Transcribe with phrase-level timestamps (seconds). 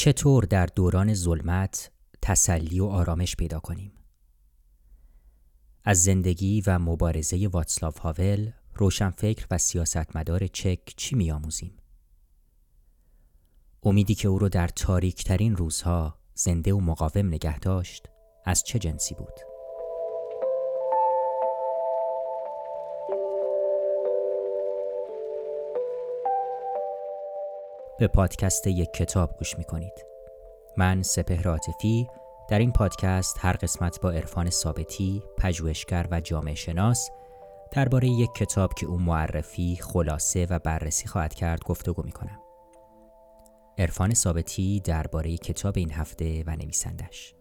[0.00, 1.90] چطور در دوران ظلمت
[2.22, 3.92] تسلی و آرامش پیدا کنیم؟
[5.84, 11.76] از زندگی و مبارزه واتسلاو هاول، روشنفکر و سیاستمدار چک چی میآموزیم؟
[13.82, 18.08] امیدی که او را در تاریکترین روزها زنده و مقاوم نگه داشت
[18.44, 19.47] از چه جنسی بود؟
[27.98, 30.04] به پادکست یک کتاب گوش می کنید.
[30.76, 32.08] من سپهر عاطفی
[32.48, 37.10] در این پادکست هر قسمت با عرفان ثابتی، پژوهشگر و جامعه شناس
[37.72, 42.38] درباره یک کتاب که او معرفی، خلاصه و بررسی خواهد کرد گفتگو می کنم.
[43.78, 47.34] عرفان ثابتی درباره کتاب این هفته و نویسندش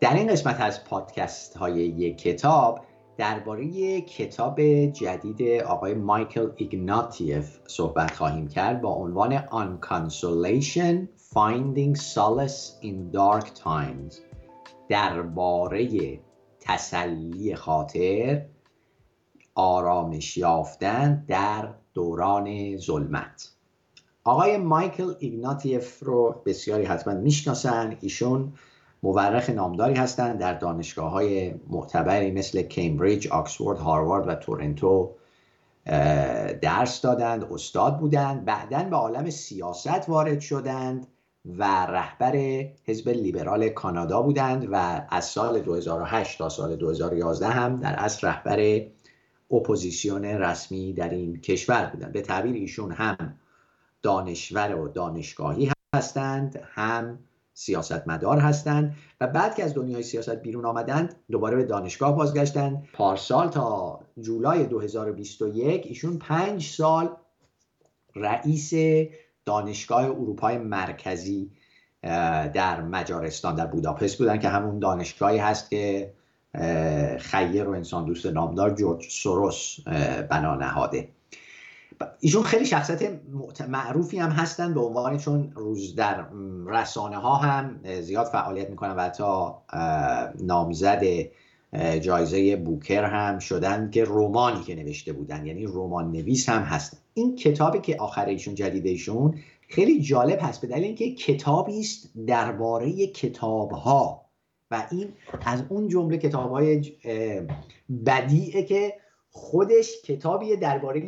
[0.00, 2.80] در این قسمت از پادکست های یک کتاب
[3.18, 12.84] درباره کتاب جدید آقای مایکل ایگناتیف صحبت خواهیم کرد با عنوان On Consolation Finding Solace
[12.84, 14.14] in Dark Times.
[14.88, 16.20] درباره
[16.60, 18.44] تسلی خاطر
[19.54, 23.52] آرامش یافتن در دوران ظلمت.
[24.24, 27.96] آقای مایکل ایگناتیف رو بسیاری حتما می‌شناسن.
[28.00, 28.52] ایشون
[29.02, 35.10] مورخ نامداری هستند در دانشگاه های معتبری مثل کمبریج، آکسفورد، هاروارد و تورنتو
[36.62, 41.06] درس دادند استاد بودند بعدا به عالم سیاست وارد شدند
[41.58, 42.36] و رهبر
[42.84, 48.80] حزب لیبرال کانادا بودند و از سال 2008 تا سال 2011 هم در اصل رهبر
[49.50, 52.12] اپوزیسیون رسمی در این کشور بودند.
[52.12, 53.34] به تعبیر ایشون هم
[54.02, 57.18] دانشور و دانشگاهی هستند هم
[57.58, 62.88] سیاستمدار هستند و بعد که از دنیای سیاست بیرون آمدند دوباره به دانشگاه بازگشتند.
[62.92, 67.16] پارسال تا جولای 2021 ایشون پنج سال
[68.16, 68.72] رئیس
[69.44, 71.50] دانشگاه اروپای مرکزی
[72.54, 76.14] در مجارستان در بوداپست بودن که همون دانشگاهی هست که
[77.18, 79.80] خیر و انسان دوست نامدار جورج سوروس
[80.30, 81.08] بنا نهاده.
[82.20, 83.20] ایشون خیلی شخصیت
[83.68, 86.24] معروفی هم هستن به عنوان چون روز در
[86.66, 89.24] رسانه ها هم زیاد فعالیت می‌کنن و حتی
[90.40, 91.04] نامزد
[92.00, 96.98] جایزه بوکر هم شدن که رومانی که نوشته بودن یعنی رمان نویس هم هستن.
[97.14, 99.34] این کتابی که آخر ایشون جدید ایشون
[99.68, 104.24] خیلی جالب هست به دلیل اینکه کتابی است درباره کتاب ها
[104.70, 105.08] و این
[105.40, 106.92] از اون جمله کتاب های
[108.06, 108.94] بدیعه که
[109.38, 111.00] خودش کتابیه درباره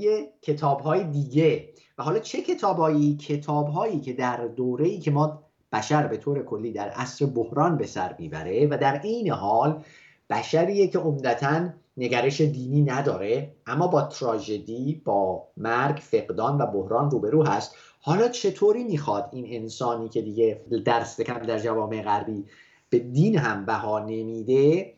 [0.43, 1.69] کتابهای دیگه.
[1.99, 5.43] و حالا چه کتابهایی کتابهایی که در دوره‌ای که ما
[5.73, 9.83] بشر به طور کلی در عصر بحران به سر می‌بره و در این حال
[10.31, 17.45] بشریه که عمدتا نگرش دینی نداره اما با تراژدی با مرگ فقدان و بحران روبرو
[17.45, 17.75] هست.
[18.01, 22.45] حالا چطوری می‌خواد این انسانی که دیگه درست کم در جوامع غربی
[22.91, 24.93] به دین هم بها نمیده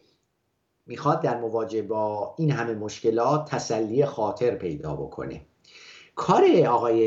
[0.86, 5.40] می‌خواد در مواجهه با این همه مشکلات تسلی خاطر پیدا بکنه.
[6.14, 7.02] کار آقای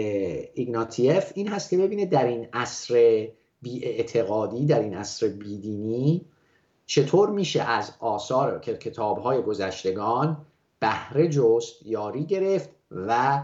[0.54, 3.28] ایگناتیف این هست که ببینه در این عصر
[3.62, 6.26] بی اعتقادی در این عصر بیدینی
[6.86, 10.46] چطور میشه از آثار کتاب های گذشتگان
[10.80, 13.44] بهره جست یاری گرفت و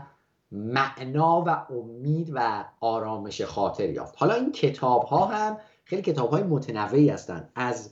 [0.52, 4.16] معنا و امید و آرامش خاطر یافت.
[4.18, 7.90] حالا این کتاب ها هم خیلی کتاب های متنوعی هستند از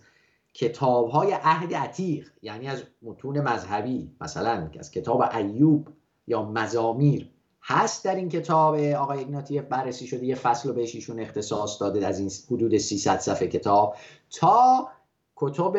[0.54, 5.88] کتاب های عهد عتیق یعنی از متون مذهبی مثلا از کتاب ایوب
[6.28, 7.30] یا مزامیر
[7.62, 12.08] هست در این کتاب آقای اگناتیف بررسی شده یه فصل رو بهش ایشون اختصاص داده
[12.08, 13.96] از این حدود 300 صفحه کتاب.
[14.32, 14.90] تا
[15.36, 15.76] کتب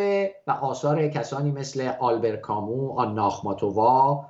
[0.46, 4.24] و آثار کسانی مثل آلبر کامو، آن ناخماتووا،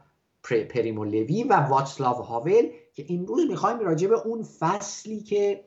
[0.71, 5.65] پریمو لوی و واتسلاو هاول که امروز می‌خوایم راجع به اون فصلی که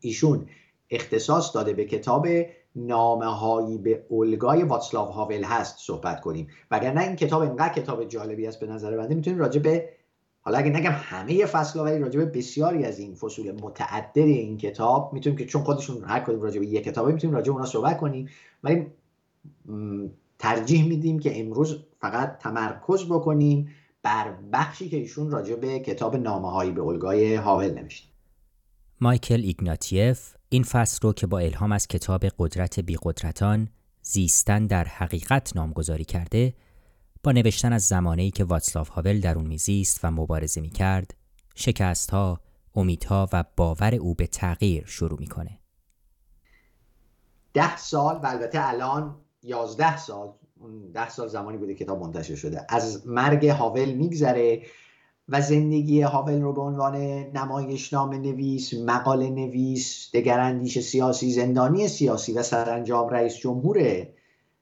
[0.00, 0.46] ایشون
[0.90, 2.26] اختصاص داده به کتاب
[2.86, 6.48] نامه هایی به الگای واتسلاو هاول هست صحبت کنیم.
[6.70, 9.88] وگرنه این کتاب اینقدر کتاب جالبی است به نظر بنده می‌تونیم راجع به
[10.40, 15.12] حالا اگه نگم همه فصل ولی راجع به بسیاری از این فصول متعدد این کتاب
[15.12, 17.98] می‌تونیم که چون خودشون هر کدوم راجع به یک کتابه می‌تونیم راجع به اونا صحبت
[17.98, 18.28] کنیم.
[18.64, 18.86] ولی
[20.38, 23.68] ترجیح میدیم که امروز فقط تمرکز بکنیم
[24.02, 28.07] بر بخشی که ایشون راجع به کتاب نامه هایی به الگای هاول نوشته.
[29.00, 33.68] مایکل ایگناتیف این فصل رو که با الهام از کتاب قدرت بیقدرتان
[34.02, 36.54] زیستن در حقیقت نامگذاری کرده
[37.22, 41.14] با نوشتن از زمانه‌ای که واتسلاف هاول در اون میزیست و مبارزه می‌کرد
[41.54, 42.40] شکستها،
[42.74, 45.58] امیدها و باور او به تغییر شروع می‌کنه.
[47.54, 50.32] ده سال و البته الان یازده سال
[50.94, 54.62] ده سال زمانی بوده کتاب منتشر شده از مرگ هاول میگذره
[55.28, 56.96] و زندگی هاول رو به عنوان
[57.36, 64.06] نمایشنامه نویس مقاله نویس دگراندیش سیاسی زندانی سیاسی و سرانجام رئیس جمهور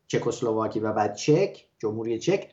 [0.07, 2.53] چکسلواکی و بعد چک جمهوری چک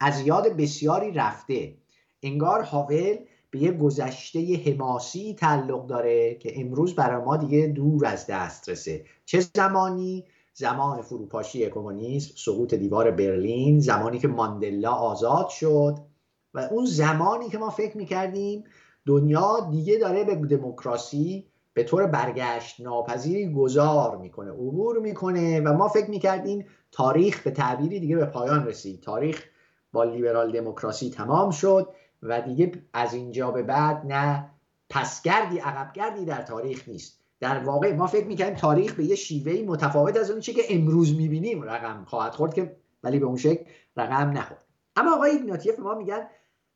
[0.00, 1.74] از یاد بسیاری رفته.
[2.22, 3.16] انگار هاول
[3.50, 9.40] به یه گذشته حماسی تعلق داره که امروز برای ما دیگه دور از دسترسه چه
[9.54, 10.24] زمانی؟
[10.54, 16.09] زمان فروپاشی کمونیسم سقوط دیوار برلین زمانی که ماندلا آزاد شد.
[16.54, 18.64] و اون زمانی که ما فکر می‌کردیم
[19.06, 25.88] دنیا دیگه داره به دموکراسی به طور برگشت ناپذیری گذار می‌کنه عبور می‌کنه و ما
[25.88, 29.00] فکر می‌کردیم تاریخ به تعبیری دیگه به پایان رسید.
[29.00, 29.44] تاریخ
[29.92, 31.88] با لیبرال دموکراسی تمام شد
[32.22, 34.50] و دیگه از اینجا به بعد نه
[34.90, 37.20] پسگردی عقبگردی در تاریخ نیست.
[37.40, 41.16] در واقع ما فکر می‌کنیم تاریخ به یه شیوهی متفاوت از اون چی که امروز
[41.16, 43.64] می‌بینیم رقم خواهد خورد که ولی به اون شکل
[43.96, 44.64] رقم نخورد.
[44.96, 46.26] اما آقای ایگناتیف ما میگن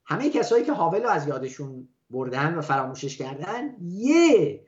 [0.04, 4.60] همه کسایی که هاول رو از یادشون بردن و فراموشش کردن یه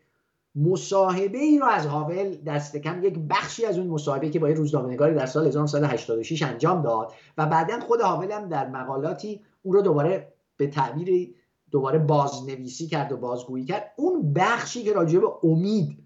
[0.54, 4.54] مصاحبه ای رو از هاول دست کم یک بخشی از اون مصاحبه که با یه
[4.54, 9.82] روزنامه‌نگاری در سال 1986 انجام داد و بعدا خود هاول هم در مقالاتی اون رو
[9.82, 11.34] دوباره به تعبیر
[11.70, 13.92] دوباره بازنویسی کرد و بازگویی کرد.
[13.96, 15.98] اون بخشی که راجع به امید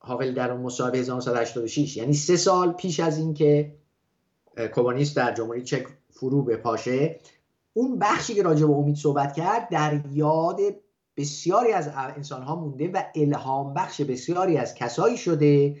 [0.00, 3.74] هاول در اون مصاحبه 1986 یعنی سه سال پیش از اینکه
[4.74, 7.20] کمونیست در جمهوری چک فرو به پاشه
[7.72, 10.60] اون بخشی که راجع به امید صحبت کرد در یاد
[11.16, 15.76] بسیاری از انسان ها مونده و الهام بخش بسیاری از کسایی شده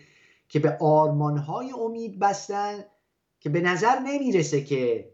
[0.48, 2.84] که به آرمان های امید بستن
[3.40, 5.12] که به نظر نمی‌رسه که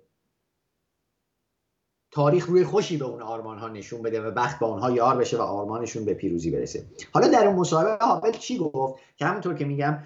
[2.10, 5.36] تاریخ روی خوشی به اون آرمان ها نشون بده و بخت با اونها یار بشه
[5.36, 6.84] و آرمانشون به پیروزی برسه.
[7.12, 9.98] حالا در اون مصاحبه هابل چی گفت؟ که همونطور که میگم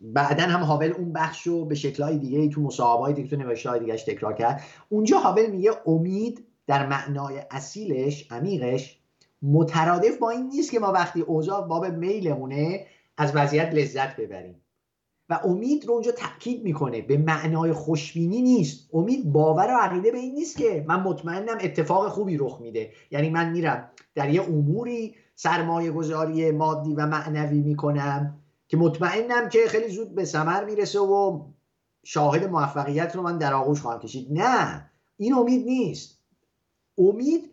[0.00, 4.02] بعدا هم هاول اون بخش رو به شکلهای دیگه تو مصاحبه دیگه تو نوشته دیگهش
[4.02, 4.62] تکرار کرد.
[4.88, 9.00] اونجا هاول میگه امید در معنای اصیلش عمیقش
[9.42, 12.86] مترادف با این نیست که ما وقتی اوضاع باب میلمونه
[13.16, 14.60] از وضعیت لذت ببریم.
[15.28, 18.90] و امید رو اونجا تاکید می‌کنه به معنای خوشبینی نیست.
[18.92, 22.90] امید باور و عقیده به این نیست که من مطمئنم اتفاق خوبی رخ میده.
[23.10, 28.39] یعنی من میرم در یه اموری سرمایه گذاری مادی و معنوی می‌کنم.
[28.70, 31.44] که مطمئنم که خیلی زود به ثمر می‌رسه و
[32.04, 34.26] شاهد موفقیت رو من در آغوش خواهم کشید.
[34.30, 36.18] نه این امید نیست.
[36.98, 37.50] امید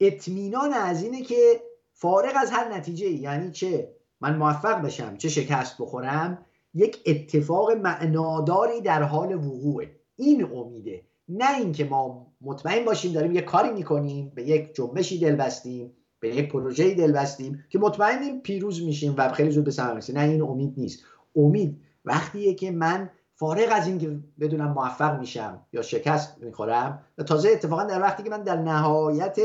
[0.00, 1.60] اطمینان از اینه که
[1.92, 8.80] فارغ از هر نتیجه یعنی چه من موفق بشم چه شکست بخورم یک اتفاق معناداری
[8.80, 9.96] در حال وقوعه.
[10.16, 11.02] این امیده.
[11.28, 16.36] نه اینکه ما مطمئن باشیم داریم یک کاری می‌کنیم به یک جنبشی دل بستیم به
[16.36, 20.42] یک پروژه دل بستیم که مطمئنیم پیروز میشیم و خیلی زود به ثمر نه این
[20.42, 21.04] امید نیست.
[21.36, 27.48] امید وقتیه که من فارغ از اینکه بدونم موفق میشم یا شکست می‌خورم و تازه
[27.48, 29.38] اتفاقا در وقتی که من در نهایت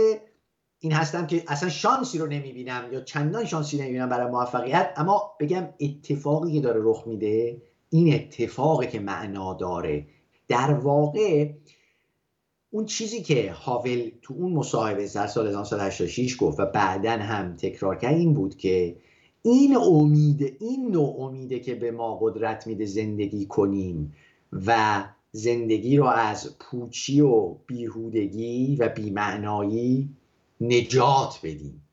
[0.79, 5.69] این هستم که اصلا شانسی رو نمی‌بینم یا چندان شانسی نمی‌بینم برای موفقیت اما بگم
[5.79, 10.05] اتفاقی که داره رخ میده این اتفاقی که معنا داره.
[10.47, 11.49] در واقع
[12.73, 17.95] اون چیزی که هاول تو اون مصاحبه در سال 1986 گفت و بعدا هم تکرار
[17.95, 18.95] کرد این بود که
[19.41, 24.13] این امید این نوع امیده که به ما قدرت میده زندگی کنیم
[24.53, 30.09] و زندگی رو از پوچی و بیهودگی و بیمعنایی
[30.61, 31.87] نجات بدیم.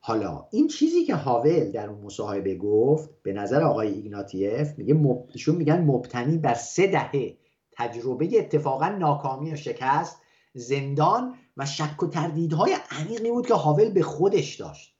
[0.00, 5.56] حالا این چیزی که هاول در اون مصاحبه گفت به نظر آقای ایگناتیف میگه ایشون
[5.56, 7.39] میگن مبتنی بر سه دهه
[7.80, 10.22] تجربه اتفاقا ناکامی و شکست
[10.54, 14.96] زندان و شک و تردیدهای عمیقی بود که هاول به خودش داشت.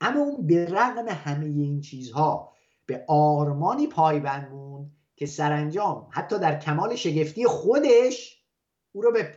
[0.00, 2.52] اما اون به رغم همه این چیزها
[2.86, 8.44] به آرمانی پایبند موند که سرانجام حتی در کمال شگفتی خودش
[8.92, 9.34] او رو به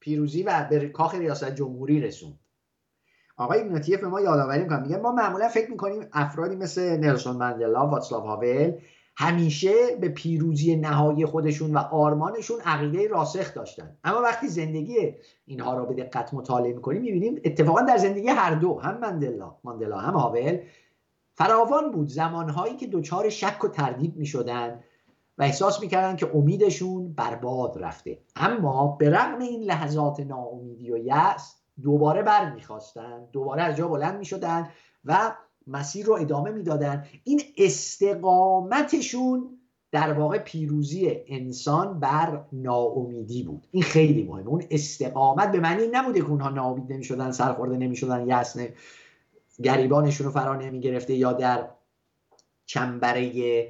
[0.00, 2.38] پیروزی و به کاخ ریاست جمهوری رسوند.
[3.36, 8.26] آقای ایگناتیف ما یادآوری می‌کنم میگه ما معمولا فکر می‌کنیم افرادی مثل نلسون مندلا واتسلاو
[8.26, 8.72] هاول
[9.16, 13.96] همیشه به پیروزی نهایی خودشون و آرمانشون عقیده راسخ داشتن.
[14.04, 15.14] اما وقتی زندگی
[15.46, 19.98] اینها را به دقت مطالعه می‌کنیم می‌بینیم اتفاقا در زندگی هر دو هم مندلا ماندلا
[19.98, 20.58] هم هاول
[21.34, 22.08] فراوان بود.
[22.08, 24.80] زمانهایی که دچار شک و تردید می‌شدن
[25.38, 28.18] و احساس می‌کردن که امیدشون برباد رفته.
[28.36, 34.68] اما به رغم این لحظات ناامیدی و یأس دوباره برمیخواستن دوباره از جا بلند می‌شدن
[35.04, 35.32] و
[35.66, 37.04] مسیر رو ادامه می‌دادن.
[37.24, 39.58] این استقامتشون
[39.92, 43.66] در واقع پیروزی انسان بر ناامیدی بود.
[43.70, 44.48] این خیلی مهمه.
[44.48, 48.68] اون استقامت به معنی نبوده که اونها ناامید نمی‌شدن سرخورده نمی‌شدن یسن
[49.62, 51.68] گریبانشون رو فرا نمی‌گرفته یا در
[52.66, 53.66] چنبره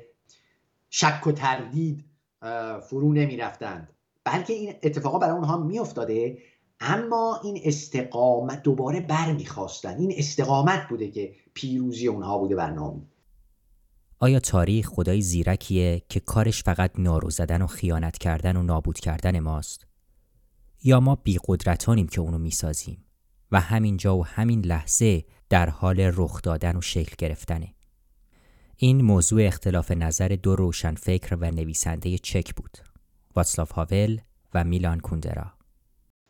[0.90, 2.04] شک و تردید
[2.82, 3.88] فرو نمی‌رفتند.
[4.24, 6.38] بلکه این اتفاقا برای اونها میافتاده
[6.80, 9.98] اما این استقامت دوباره برمیخواستن.
[9.98, 13.08] این استقامت بوده که پیروزی اونها بوده بر نامی
[14.18, 19.40] آیا تاریخ خدای زیرکیه که کارش فقط نارو زدن و خیانت کردن و نابود کردن
[19.40, 19.86] ماست؟
[20.82, 23.04] یا ما بیقدرتانیم که اونو می‌سازیم
[23.52, 27.74] و همینجا و همین لحظه در حال رخ دادن و شکل گرفتنه؟
[28.76, 32.78] این موضوع اختلاف نظر دو روشنفکر و نویسنده چک بود
[33.36, 34.20] واتسلاف هاول
[34.54, 35.52] و میلان کوندرا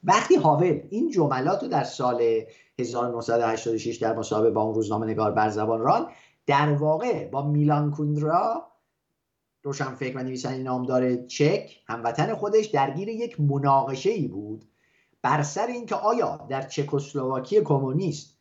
[0.05, 2.41] وقتی هاول این جملات رو در سال
[2.81, 6.07] 1986 در مصاحبه با اون روزنامه نگار بر زبان ران.
[6.47, 8.67] در واقع با میلان کوندرا
[9.63, 14.65] روشنفکر و نویسنده نامدار چک هموطن خودش درگیر یک مناقشه ای بود
[15.23, 18.39] بر سر اینکه آیا در چکسلواکی کمونیست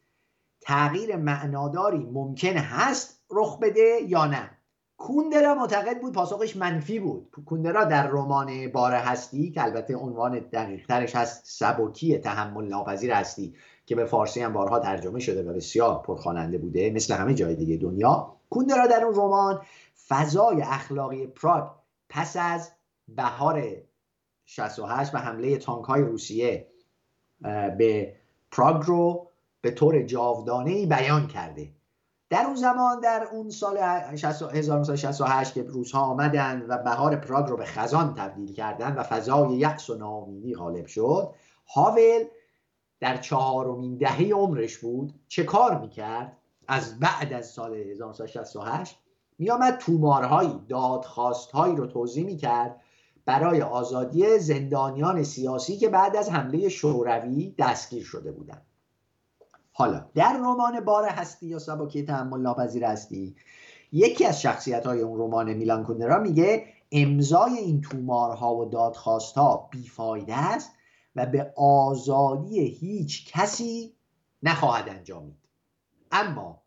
[0.62, 4.50] تغییر معناداری ممکن هست رخ بده یا نه.
[4.98, 7.32] کوندرا معتقد بود پاسخش منفی بود.
[7.46, 13.56] کوندرا در رمان بار هستی که البته عنوان دقیق ترش هست سبکی تحمل ناپذیر هستی.
[13.86, 17.78] که به فارسی هم بارها ترجمه شده و بسیار پرخواننده بوده مثل همه جای دیگه
[17.78, 18.36] دنیا.
[18.50, 19.62] کوندرا در اون رمان
[20.08, 21.64] فضای اخلاقی پراگ
[22.10, 22.72] پس از
[23.08, 23.64] بهار
[24.46, 26.68] 68 و حمله تانک های روسیه
[27.78, 28.16] به
[28.52, 29.28] پراگ رو
[29.62, 31.70] به طور جاودانه بیان کرده.
[32.30, 37.66] در اون زمان در اون سال 1968 که روزها آمدن و بهار پراگ رو به
[37.66, 41.34] خزان تبدیل کردن و فضای یأس و ناامیدی غالب شد
[41.76, 42.24] هاول
[43.04, 48.98] در چهارمین دهه عمرش بود چه کار می‌کرد؟ از بعد از سال 1968
[49.40, 52.82] میآمد تومارهایی دادخواستهایی رو توضیح می‌کرد
[53.26, 58.66] برای آزادی زندانیان سیاسی که بعد از حمله شوروی دستگیر شده بودند.
[59.74, 63.36] حالا در رمان بار هستی یا سبکی تحمل ناپذیر هستی
[63.92, 70.38] یکی از شخصیت های اون رمان میلان کوندرا میگه امضای این تومارها و دادخواستها بیفایده
[70.38, 70.72] است
[71.16, 73.94] و به آزادی هیچ کسی
[74.44, 75.50] نخواهد انجامید
[76.12, 76.62] اما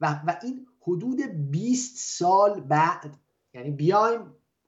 [0.00, 3.16] و, و این حدود 20 سال بعد
[3.54, 4.20] یعنی بیایم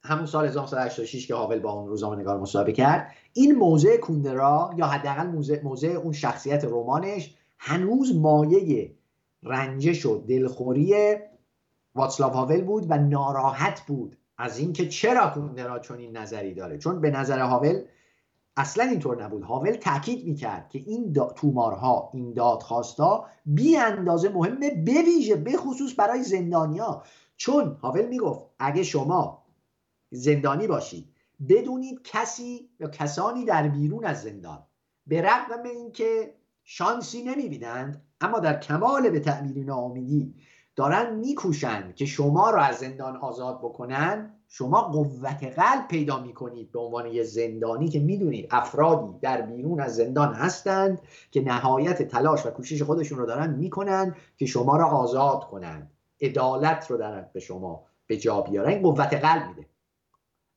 [0.05, 4.87] همون سال 1986 که هاول با اون روزنامه نگار مصاحبه کرد این موضع کوندرا یا
[4.87, 8.95] حداقل موضع, موضع اون شخصیت رمانش هنوز مایه
[9.43, 11.17] رنجش و دلخوری
[11.95, 16.79] واتسلاو هاول بود و ناراحت بود از اینکه چرا کوندرا چون این نظری داره.
[16.79, 17.83] چون به نظر هاول
[18.57, 19.43] اصلا اینطور نبود.
[19.43, 26.23] هاول تاکید می‌کرد که این تومارها این دادخواستا بی اندازه مهمه بویژه به خصوص برای
[26.23, 27.03] زندانیا
[27.37, 29.43] چون هاول می‌گفت اگه شما
[30.11, 31.09] زندانی باشید
[31.49, 34.67] بدونید کسی یا کسانی در بیرون از زندان
[35.07, 40.35] به رغم اینکه شانسی نمی‌بینند اما در کمال به تعبیر ناامیدی
[40.77, 46.79] دارن میکوشند که شما را از زندان آزاد بکنن شما قوت قلب پیدا می‌کنید به
[46.79, 51.01] عنوان یه زندانی که می‌دونید افرادی در بیرون از زندان هستند
[51.31, 56.91] که نهایت تلاش و کوشش خودشون رو دارن می‌کنن که شما را آزاد کنند عدالت
[56.91, 58.83] رو دارن به شما به جا بیارن.
[58.83, 59.69] قوت قلب میده.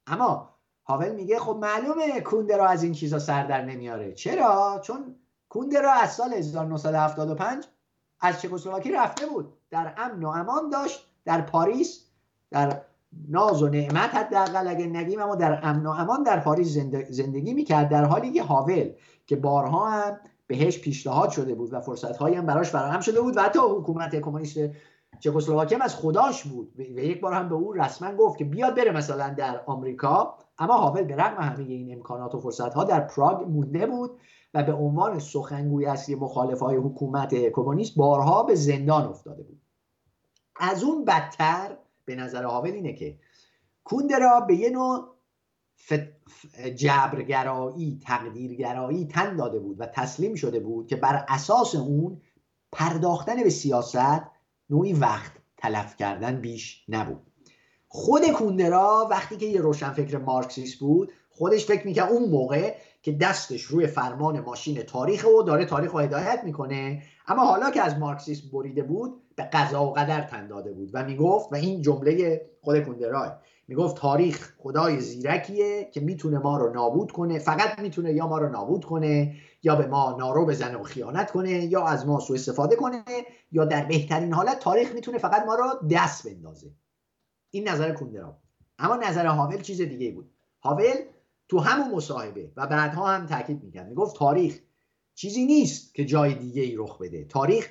[0.08, 0.50] اما
[0.86, 4.14] هاول میگه خب معلومه کونده را از این چیزا سر در نمیاره.
[4.14, 5.16] چرا؟ چون
[5.50, 7.66] کوندرا از سال 1975
[8.26, 9.54] از چکسلواکی رفته بود.
[9.70, 12.06] در امن و امان داشت در پاریس
[12.52, 12.82] در
[13.28, 14.68] ناز و نعمت حداقل.
[14.68, 16.78] اگر نگیم اما در امن و امان در پاریس
[17.10, 17.90] زندگی می‌کرد.
[17.90, 18.90] در حالی که هاول
[19.28, 23.42] که بارها هم بهش پیشنهاد شده بود و فرصتهایی هم براش فراهم شده بود و
[23.42, 24.60] حتی حکومت کمونیست
[25.20, 26.74] چکسلواکی هم از خداش بود.
[26.78, 30.38] و یک بار هم به او رسما گفت که بیاد بره مثلا در آمریکا.
[30.60, 34.12] اما هاول به رغم همه این امکانات و فرصت در پراگ مونده بود.
[34.56, 39.62] و به عنوان سخنگوی اصلی مخالف های حکومت کمونیست بارها به زندان افتاده بود.
[40.56, 43.20] از اون بدتر به نظر هاول اینه که
[43.84, 45.16] کوندرا به یه نوع
[46.76, 52.22] جبرگرایی تقدیرگرایی تن داده بود و تسلیم شده بود که بر اساس اون
[52.72, 54.22] پرداختن به سیاست
[54.70, 57.22] نوعی وقت تلف کردن بیش نبود.
[57.88, 63.62] خود کوندرا وقتی که یه روشنفکر مارکسیست بود خودش فکر می‌کرد اون موقع که دستش
[63.62, 67.04] روی فرمان ماشین تاریخ و داره تاریخ رو هدایت می‌کنه.
[67.28, 71.06] اما حالا که از مارکسیسم بریده بود به قضا و قدر تن داده بود و
[71.06, 73.30] می‌گفت و این جمله خود کوندرای
[73.68, 78.50] می‌گفت تاریخ خدای زیرکیه که می‌تونه ما رو نابود کنه فقط می‌تونه یا ما رو
[78.50, 82.76] نابود کنه یا به ما نارو بزنه و خیانت کنه یا از ما سوء استفاده
[82.76, 83.04] کنه
[83.52, 86.72] یا در بهترین حالت تاریخ می‌تونه فقط ما رو دست بندازه.
[87.52, 88.38] این نظر کوندرا
[88.80, 90.32] اما نظر هاول چیز دیگه بود.
[90.62, 90.94] هاول
[91.50, 93.88] تو همون مصاحبه و بعدها هم تاکید می‌کرد.
[93.88, 94.60] می‌گفت تاریخ
[95.16, 97.26] چیزی نیست که جای دیگه ای رخ بده.
[97.26, 97.70] تاریخ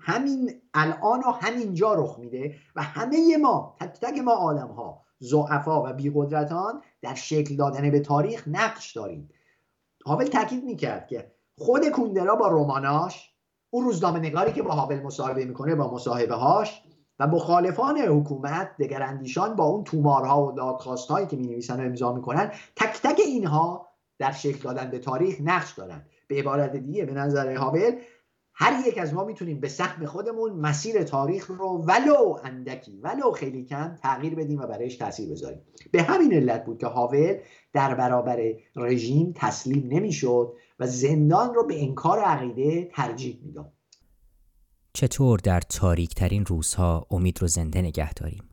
[0.00, 5.82] همین الان و همینجا رخ میده و همه ما تک تک ما آدم ها زعفا
[5.82, 9.30] و بیقدرتان در شکل دادن به تاریخ نقش داریم.
[10.06, 13.30] هاول تاکید می‌کرد که خود کوندرا با روماناش
[13.70, 16.82] اون روزنامه نگاری که با هاول مصاحبه می‌کنه با مصاحبه هاش
[17.18, 22.12] و مخالفان حکومت دگراندیشان با اون تومارها و دادخواست هایی که می نویسن و امضا
[22.12, 26.06] می‌کنن تک تک اینها در شکل دادن به تاریخ نقش دارن.
[26.28, 27.92] به عبارت دیگه به نظر هاول
[28.54, 33.64] هر یک از ما می‌تونیم به سهم خودمون مسیر تاریخ رو ولو اندکی ولو خیلی
[33.64, 35.62] کم تغییر بدیم و برایش تاثیر بذاریم.
[35.92, 37.36] به همین علت بود که هاول
[37.72, 43.72] در برابر رژیم تسلیم نمی‌شد و زندان رو به انکار عقیده ترجیح می‌داد.
[44.96, 48.44] چطور در تاریک ترین روزها امید رو زنده نگه داریم؟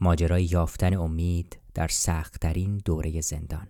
[0.00, 3.68] ماجرای یافتن امید در سختترین دوره زندان.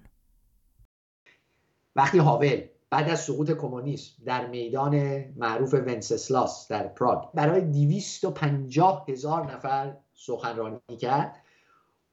[1.96, 2.60] وقتی هاول
[2.90, 10.96] بعد از سقوط کمونیسم در میدان معروف ونسسلاس در پراگ برای 250 هزار نفر سخنرانی
[11.00, 11.36] کرد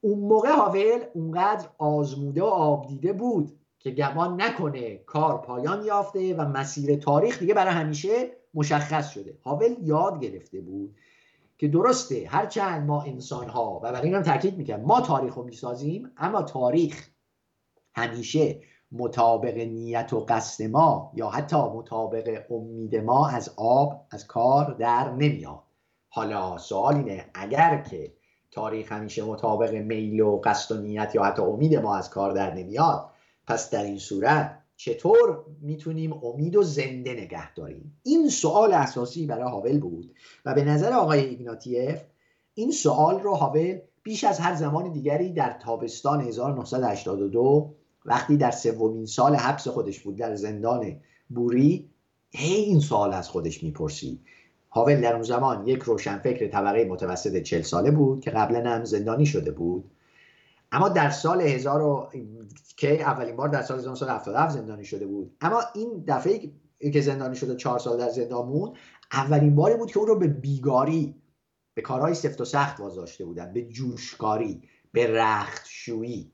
[0.01, 6.41] اون موقع هاول اونقدر آزموده و آبدیده بود که گمان نکنه کار پایان یافته و
[6.41, 9.37] مسیر تاریخ دیگه برای همیشه مشخص شده.
[9.43, 10.95] هاول یاد گرفته بود
[11.57, 15.43] که درسته هرچند ما انسان ها و برای این هم تاکید می‌کنم ما تاریخ رو
[15.43, 17.09] می‌سازیم اما تاریخ
[17.95, 24.73] همیشه مطابق نیت و قصد ما یا حتی مطابق امید ما از آب از کار
[24.73, 25.63] در نمیاد.
[26.09, 28.13] حالا سوال اینه اگر که
[28.51, 32.53] تاریخ همیشه مطابق میل و قصد و نیت یا حتی امید ما از کار در
[32.53, 33.09] نمیاد
[33.47, 39.51] پس در این صورت چطور می‌تونیم امید و زنده نگه داریم؟ این سوال اساسی برای
[39.51, 42.01] هاول بود و به نظر آقای ایگناتیف
[42.53, 49.05] این سوال رو هاول بیش از هر زمان دیگری در تابستان 1982 وقتی در سومین
[49.05, 51.89] سال حبس خودش بود در زندان بوری
[52.31, 54.19] هی این سوال از خودش می‌پرسید.
[54.71, 59.25] هاول در اون زمان یک روشنفکر طبقه متوسط چل ساله بود که قبلا هم زندانی
[59.25, 59.91] شده بود.
[60.71, 62.11] اما در سال 1000
[62.77, 65.35] که اولین بار در سال 1977 زندانی شده بود.
[65.41, 66.51] اما این دفعه
[66.93, 68.73] که زندانی شده چهار سال در زندان موند
[69.11, 71.15] اولین باری بود که او رو به بیگاری
[71.73, 76.31] به کارهای سفت و سخت وازداشته بودن به جوشکاری به رختشویی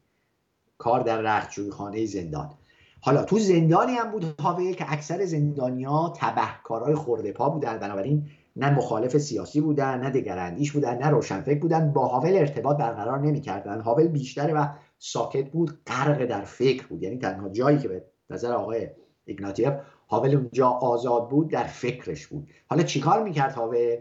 [0.77, 2.53] کار در رختشویی خانه زندان.
[3.01, 8.69] حالا تو زندانی هم بود هاویل که اکثر زندانیا تبهکارای خورده پا بودن بنابراین نه
[8.69, 11.93] مخالف سیاسی بودن نه دگراندیش بودن نه روشنفکر بودن.
[11.93, 13.81] با هاول ارتباط برقرار نمی‌کردن.
[13.81, 17.03] هاول بیشتر و ساکت بود غرق در فکر بود.
[17.03, 18.89] یعنی تنها جایی که به نظر آقای
[19.25, 19.73] ایگناتیف
[20.09, 22.47] هاول اونجا آزاد بود در فکرش بود.
[22.67, 23.97] حالا چیکار می‌کرد هاول؟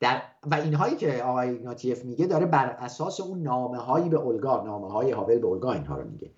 [0.00, 4.62] در و اینهایی که آقای ایگناتیف میگه داره بر اساس اون نامه هایی به اولگا
[4.62, 6.30] نامه های هاول به اولگا اینها رو میگه.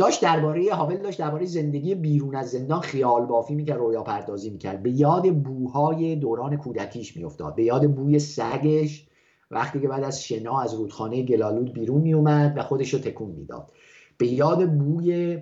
[0.00, 4.82] داشت درباره هاول داشت درباره زندگی بیرون از زندان خیال بافی می‌کرد رویا پردازی می‌کرد.
[4.82, 7.54] به یاد بوهای دوران کودکیش میافتاد.
[7.54, 9.08] به یاد بوی سگش
[9.50, 13.72] وقتی که بعد از شنا از رودخانه گلالود بیرون میومد و خودش رو تکون می‌داد.
[14.18, 15.38] به یاد بوی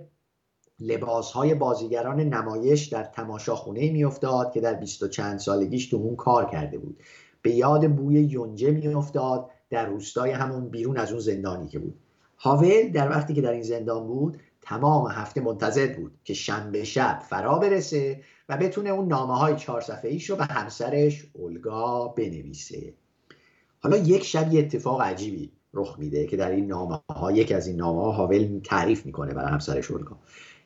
[0.81, 6.17] لباس های بازیگران نمایش در تماشاخونه میافتاد که در بیست و چند سالگیش تو اون
[6.17, 7.01] کار کرده بود.
[7.43, 11.95] به یاد بوی یونجه میافتاد در روستای همون بیرون از اون زندانی که بود.
[12.41, 17.23] هاول در وقتی که در این زندان بود تمام هفته منتظر بود که شنبه شب
[17.29, 22.95] فرا برسه و بتونه اون نامه های چهار صفحه ایش رو به همسرش اولگا بنویسه.
[23.81, 27.67] حالا یک شب یه اتفاق عجیبی رخ میده که در این نامه ها یک از
[27.67, 30.17] این نامه ها هاول تعریف می‌کنه برای همسرش اولگا.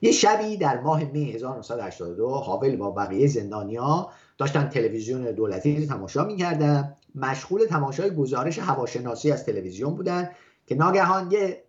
[0.03, 6.25] یه شبی در ماه می 1982 هاول با بقیه زندانیا داشتن تلویزیون دولتی رو تماشا
[6.25, 6.97] می‌کردن.
[7.15, 10.31] مشغول تماشای گزارش هواشناسی از تلویزیون بودن
[10.67, 11.65] که ناگهان یه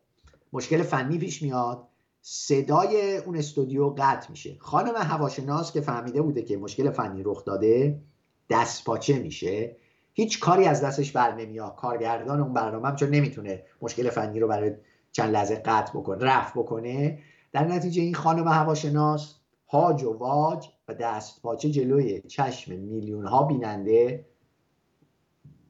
[0.54, 1.88] مشکل فنی پیش میاد.
[2.26, 4.56] صدای اون استودیو قطع میشه.
[4.60, 8.02] خانم هواشناس که فهمیده بوده که مشکل فنی رخ داده
[8.50, 9.76] دست پاچه میشه.
[10.14, 11.76] هیچ کاری از دستش بر نمیاد.
[11.76, 14.72] کارگردان اون برنامه هم چون نمی‌تونه مشکل فنی رو برای
[15.12, 17.20] چند لحظه قطع بکنه رفت بکنه.
[17.52, 19.36] در نتیجه این خانم هواشناس
[19.70, 24.26] هاج و واج و دست پاچه جلوی چشم میلیون ها بیننده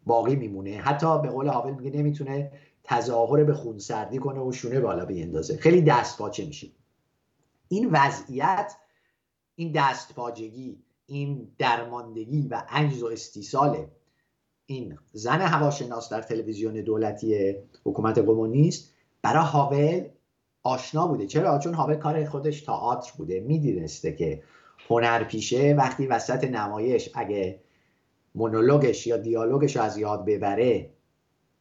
[0.05, 0.71] باقی میمونه.
[0.71, 2.51] حتی به قول حاول میگه نمی‌تونه
[2.83, 5.57] تظاهر به خونسردی کنه و شونه بالا بیندازه.
[5.57, 6.67] خیلی دست پاچه میشه.
[7.67, 8.73] این وضعیت
[9.55, 13.87] این دست پاچگی این درماندگی و عجز و استیصال
[14.65, 20.03] این زن هواشناس در تلویزیون دولتی حکومت کمونیست برای هاول
[20.63, 21.27] آشنا بوده.
[21.27, 23.39] چرا؟ چون هاول کار خودش تئاتر بوده.
[23.39, 24.43] می‌دونسته که
[24.89, 27.59] هنرپیشه وقتی وسط نمایش اگه
[28.35, 30.92] مونولوگش یا دیالوگش رو از یاد ببره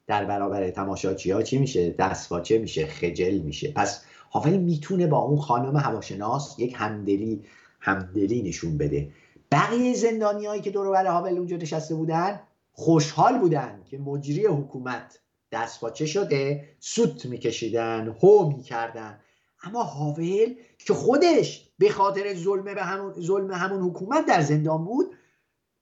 [0.07, 3.73] در برابر تماشاچی ها چی میشه؟ دستپاچه میشه خجل میشه.
[3.73, 7.45] پس هاول می‌تونه با اون خانم هواشناس یک همدلی
[7.81, 9.11] همدلی نشون بده.
[9.53, 12.41] بقیه زندانیایی که دور بر هاول اونجا نشسته بودن
[12.73, 15.19] خوشحال بودن که مجری حکومت
[15.53, 19.21] دستپاچه شده سوت میکشیدن هو می‌کردن.
[19.63, 25.07] اما هاول که خودش به خاطر ظلم به همون ظلم همون حکومت در زندان بود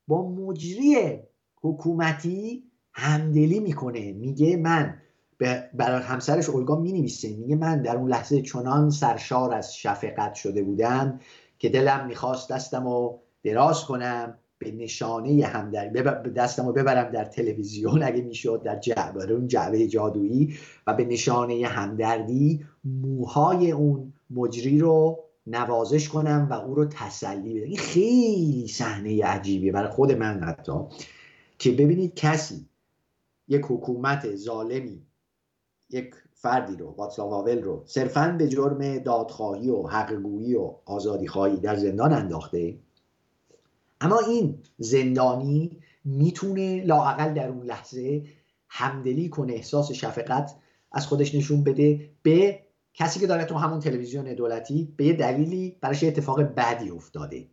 [0.09, 1.19] با مجری
[1.63, 4.13] حکومتی همدلی می‌کنه.
[4.13, 4.95] میگه من
[5.75, 10.63] برای همسرش اولگا می نویسه میگه من در اون لحظه چنان سرشار از شفقت شده
[10.63, 11.21] بودم
[11.59, 18.03] که دلم می‌خواست دستم رو دراز کنم به نشانه همدردی دستم رو ببرم در تلویزیون
[18.03, 20.55] اگه می‌شد در جعبه اون جعبه جادویی
[20.87, 27.67] و به نشانه همدردی موهای اون مجری رو نوازش کنم و او رو تسلی بدم.
[27.67, 30.73] این خیلی صحنه عجیبیه برای خود من حتی.
[31.59, 32.67] که ببینید کسی
[33.51, 35.03] یک حکومت ظالمی
[35.91, 41.77] یک فردی رو واتسلاو هاول رو صرفا به جرم دادخواهی و حقگویی و آزادیخواهی در
[41.77, 42.79] زندان انداخته.
[44.01, 45.71] اما این زندانی
[46.05, 48.25] می‌تونه لاقل در اون لحظه
[48.69, 50.55] همدلی کنه احساس شفقت
[50.93, 52.61] از خودش نشون بده به
[52.95, 57.47] کسی که داره تو همون تلویزیون دولتی به یه دلیلی براش اتفاق بدی افتاده.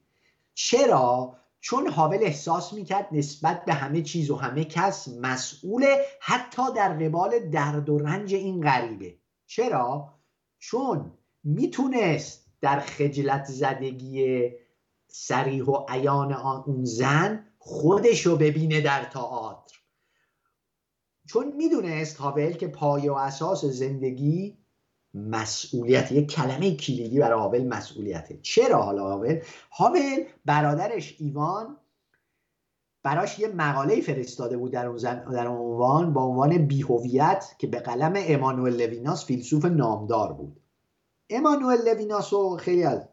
[0.53, 5.85] چرا؟ چون هاول احساس می‌کرد نسبت به همه چیز و همه کس مسئول
[6.19, 10.13] حتی در قبال درد و رنج این غریبه چرا؟
[10.59, 11.11] چون
[11.43, 14.49] می‌تونست در خجلت زدگی
[15.07, 19.77] سریح و عیان اون زن خودشو ببینه در تئاتر
[21.27, 24.56] چون می‌دونست هاول که پایه و اساس زندگی
[25.17, 28.39] مسئولیت یک کلمه کلیدی برای هاول مسئولیته.
[28.41, 29.39] چرا حالا هاول؟
[29.71, 31.77] هاول برادرش ایوان
[33.03, 34.97] براش یه مقاله فرستاده بود در اون,
[35.31, 40.59] در عنوان با عنوان بیهویت که به قلم امانوئل لویناس فیلسوف نامدار بود.
[41.29, 43.07] امانوئل لویناس رو خیلی از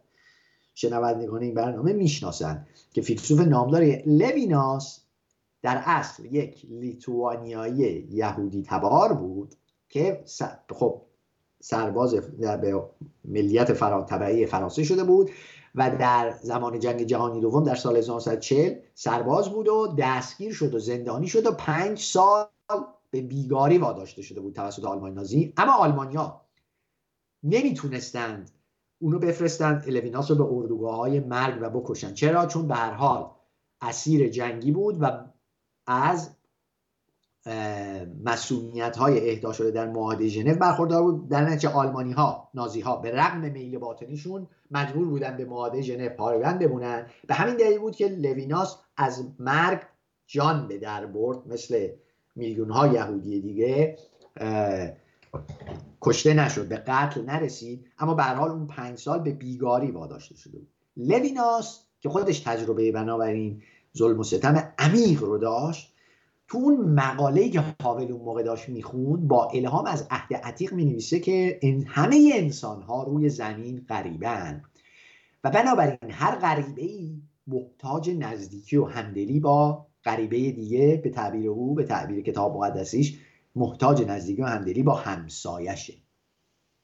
[0.75, 5.01] شنوندگان این برنامه می‌شناسن که فیلسوف نامدار لویناس
[5.63, 9.55] در اصل یک لیتوانیایی یهودی تبار بود
[9.89, 10.25] که
[10.71, 11.03] خب
[11.65, 12.83] سرباز به
[13.25, 14.07] ملیت فرا...
[14.49, 15.31] فرانسه شده بود
[15.75, 20.79] و در زمان جنگ جهانی دوم در سال 1940 سرباز بود و دستگیر شد و
[20.79, 22.47] زندانی شد و پنج سال
[23.11, 25.53] به بیگاری واداشته شده بود توسط آلمان نازی.
[25.57, 26.41] اما آلمانیا
[27.43, 28.51] نمی‌تونستند
[28.99, 33.31] اونو بفرستند الویناس رو به اردوگاه های مرگ و بکشن چرا؟ چون به هر حال
[33.81, 35.25] اسیر جنگی بود و
[35.87, 36.37] از
[38.25, 41.29] مسئولیت های اهدا شده در معاهده ژنو برخوردار بود.
[41.29, 46.09] در نتیجه آلمانی ها نازی ها به رغم میل باطنیشون مجبور بودن به معاهده ژنو
[46.09, 47.07] پایبند بمونن.
[47.27, 49.81] به همین دلیل بود که لویناس از مرگ
[50.27, 51.89] جان به در برد مثل
[52.37, 53.99] میلیون ها یهودی دیگه
[56.01, 57.87] کشته نشد به قتل نرسید.
[57.99, 60.69] اما به حال اون پنج سال به بیگاری واداشته شده بود.
[60.97, 63.63] لویناس که خودش تجربه بنابراین
[63.97, 65.94] ظلم و ستم عمیق رو داشت
[66.49, 71.21] تو اون مقاله که هاول اون موقع داشت می‌خوند با الهام از عهد عتیق می‌نویسه
[71.21, 74.63] که همه انسان ها روی زمین غریبن
[75.45, 81.75] و بنابراین هر غریبه ای محتاج نزدیکی و همدلی با غریبه دیگه به تعبیر او
[81.75, 83.19] به تعبیر کتاب مقدسیش
[83.57, 85.95] محتاج نزدیکی و همدلی با همسایشه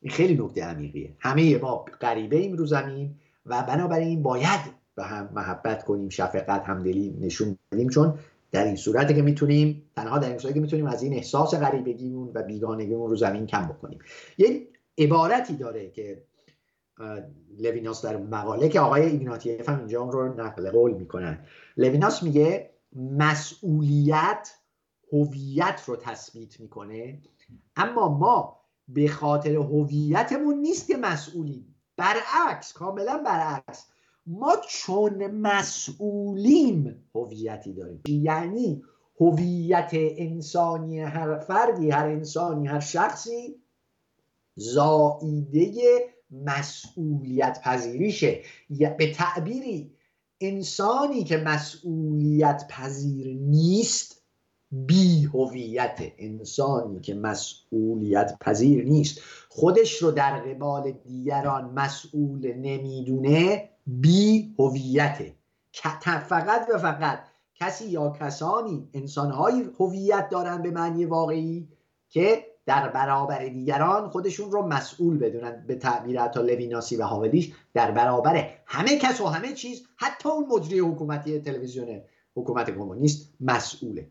[0.02, 1.14] این خیلی نکته عمیقیه.
[1.18, 3.14] همه ما غریبه ایم رو زمین
[3.46, 4.60] و بنابراین باید
[4.94, 7.88] به هم محبت کنیم شفقت همدلی نشون بدیم.
[7.88, 8.18] چون
[8.52, 12.30] در این صورتی که می‌تونیم تنها در این صورتی که می‌تونیم از این احساس غریبگیمون
[12.34, 13.98] و بیگانگیمون رو زمین کم بکنیم.
[14.38, 16.22] یه عبارتی داره که
[17.58, 21.44] لویناس در مقاله که آقای ایگناتیف هم اینجا رو نقل قول می‌کنن.
[21.76, 24.50] لویناس میگه مسئولیت
[25.12, 27.18] هویت رو تثبیت می‌کنه
[27.76, 31.74] اما ما به خاطر هویتمون نیست که مسئولیم.
[31.96, 33.86] برعکس کاملا برعکس.
[34.26, 38.02] ما چون مسئولیم هویتی داریم.
[38.08, 38.82] یعنی
[39.20, 43.56] هویت انسانی هر فردی هر انسانی هر شخصی
[44.54, 45.74] زائیده
[46.30, 48.42] مسئولیت پذیریشه.
[48.98, 49.92] به تعبیری
[50.40, 54.19] انسانی که مسئولیت پذیر نیست
[54.72, 59.20] بی هویت انسانی که مسئولیت پذیر نیست.
[59.48, 65.34] خودش رو در قبال دیگران مسئول نمی‌دونه بی هویته
[66.28, 67.18] فقط و فقط
[67.54, 71.68] کسی یا کسانی انسانهایی هویت دارن به معنی واقعی
[72.08, 77.90] که در برابر دیگران خودشون رو مسئول بدونن به تعبیر حتی لویناسی و هاولیش در
[77.90, 82.00] برابر همه کس و همه چیز حتی اون مجری حکومتی تلویزیون
[82.34, 84.08] حکومت کمونیست مسئوله.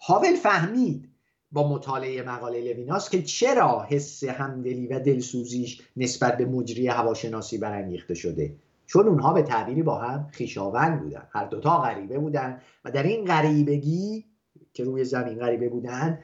[0.00, 1.10] هاول فهمید
[1.52, 8.14] با مطالعه مقاله لویناس که چرا حس همدلی و دلسوزیش نسبت به مجری هواشناسی برانگیخته
[8.14, 8.56] شده.
[8.86, 11.28] چون اونها به تعبیری با هم خیشاوند بودن.
[11.30, 14.24] هر دوتا غریبه بودن و در این غریبگی
[14.72, 16.18] که روی زمین غریبه بودن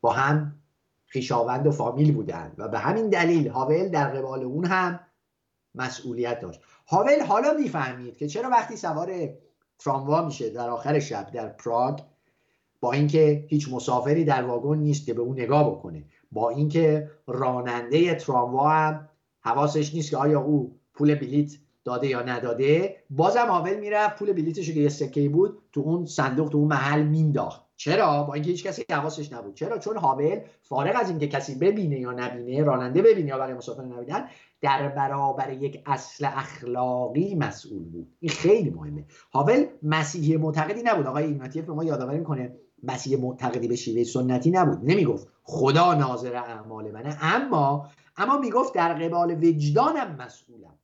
[0.00, 0.54] با هم
[1.06, 2.52] خیشاوند و فامیل بودن.
[2.58, 5.00] و به همین دلیل هاول در قبال اون هم
[5.74, 6.60] مسئولیت داشت.
[6.86, 9.28] هاول حالا می‌فهمید که چرا وقتی سوار
[9.78, 11.98] تراموا میشه در آخر شب در پراگ
[12.82, 16.04] با اینکه هیچ مسافری در واگن نیست که به اون نگاه بکنه.
[16.32, 19.08] با اینکه راننده تراموا هم
[19.40, 21.52] حواسش نیست که آیا او پول بلیت
[21.84, 22.96] داده یا نداده.
[23.10, 27.02] بازم هاول می‌رفت پول بلیتش که یه سکه بود تو اون صندوق تو اون محل
[27.02, 27.62] مینداخت.
[27.76, 29.54] چرا؟ با اینکه هیچ کسی حواسش نبود.
[29.54, 33.82] چرا؟ چون هاول فارغ از اینکه کسی ببینه یا نبینه راننده ببینه یا بقیه مسافر
[33.82, 34.28] نبینن
[34.60, 38.08] در برابر یک اصل اخلاقی مسئول بود.
[38.20, 39.04] این خیلی مهمه.
[39.32, 41.06] هاول مسیحی معتقدی نبود.
[41.06, 44.90] آقای ایگناتیف به ما یادآوری می‌کنه مسیح معتقدی به شیوه سنتی نبود.
[44.90, 50.74] نمی‌گفت خدا ناظر اعمال منه اما اما می‌گفت در قبال وجدانم مسئولم.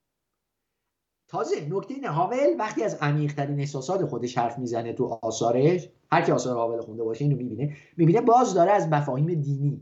[1.28, 6.32] تازه نکته اینه هاول وقتی از عمیقترین احساسات خودش حرف می‌زنه تو آثارش هر کی
[6.32, 9.80] آثار هاول خونده باشه اینو می‌بینه می‌بینه باز داره از مفاهیم دینی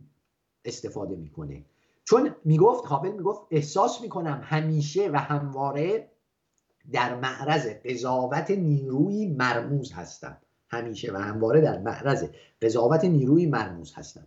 [0.64, 1.64] استفاده می‌کنه.
[2.04, 6.10] چون می‌گفت هاول می‌گفت احساس می‌کنم همیشه و همواره
[6.92, 10.36] در معرض قضاوت نیروی مرموز هستم.
[10.76, 12.24] همیشه و همواره در معرض
[12.62, 14.26] قضاوت نیروی مرموز هستم.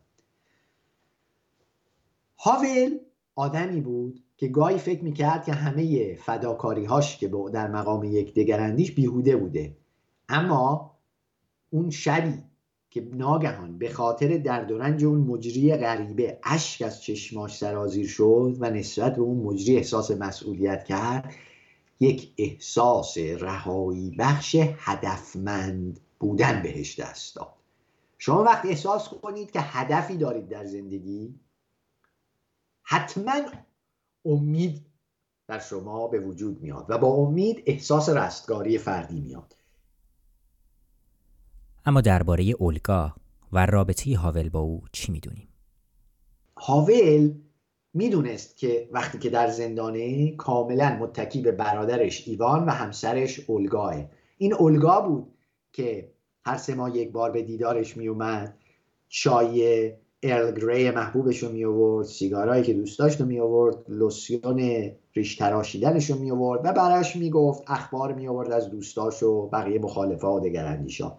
[2.38, 3.00] هاول
[3.36, 8.92] آدمی بود که گاهی فکر می‌کرد که همه فداکاری هاش که در مقام یک دگراندیش
[8.92, 9.76] بیهوده بوده.
[10.30, 10.92] اما
[11.70, 12.34] اون شبی
[12.90, 18.58] که ناگهان به خاطر درد و رنج اون مجری غریبه اشک از چشماش سرازیر شد
[18.60, 21.34] و نسبت به اون مجری احساس مسئولیت کرد
[22.00, 27.54] یک احساس رهایی بخش هدفمند بودن بهش دست داد.
[28.18, 31.40] شما وقتی احساس کنید که هدفی دارید در زندگی
[32.82, 33.42] حتما
[34.26, 34.86] امید
[35.48, 39.56] در شما به وجود میاد و با امید احساس رستگاری فردی میاد.
[41.86, 43.16] اما درباره اولگا
[43.52, 45.48] و رابطه هاول با او چی می‌دونیم؟
[46.58, 47.34] هاول
[47.94, 53.96] می‌دونست که وقتی که در زندانه کاملا متکی به برادرش ایوان و همسرش اولگاه.
[54.38, 55.39] این اولگا بود
[55.80, 56.12] که
[56.46, 58.58] هر سه ماه یک بار به دیدارش میومد
[59.08, 59.92] چای
[60.24, 65.36] ارل گری محبوبش رو می آورد سیگارایی که دوست داشت رو می آورد لوسیون ریش
[65.36, 69.80] تراشیدنش رو می آورد و براش می گفت اخبار می آورد از دوستاش و بقیه
[69.80, 71.18] مخالفه و دگراندیشا.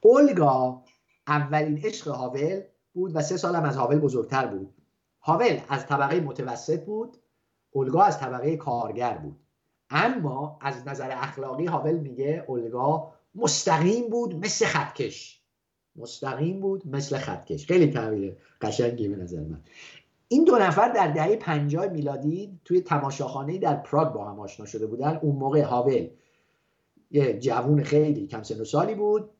[0.00, 0.82] اولگا
[1.26, 2.60] اولین عشق هاول
[2.94, 4.74] بود و سه سالم از هاول بزرگتر بود.
[5.20, 7.16] هاول از طبقه متوسط بود
[7.70, 9.36] اولگا از طبقه کارگر بود.
[9.90, 15.40] اما از نظر اخلاقی هاول میگه اولگا مستقیم بود مثل خطکش.
[15.96, 17.66] مستقیم بود مثل خطکش.
[17.66, 19.60] خیلی تعبیر قشنگی به نظر من.
[20.28, 24.86] این دو نفر در دهه 50 میلادی توی تماشاخانه در پراگ با هم آشنا شده
[24.86, 25.18] بودن.
[25.22, 26.08] اون موقع هاول
[27.10, 29.30] یه جوون خیلی کم سن و سالی بود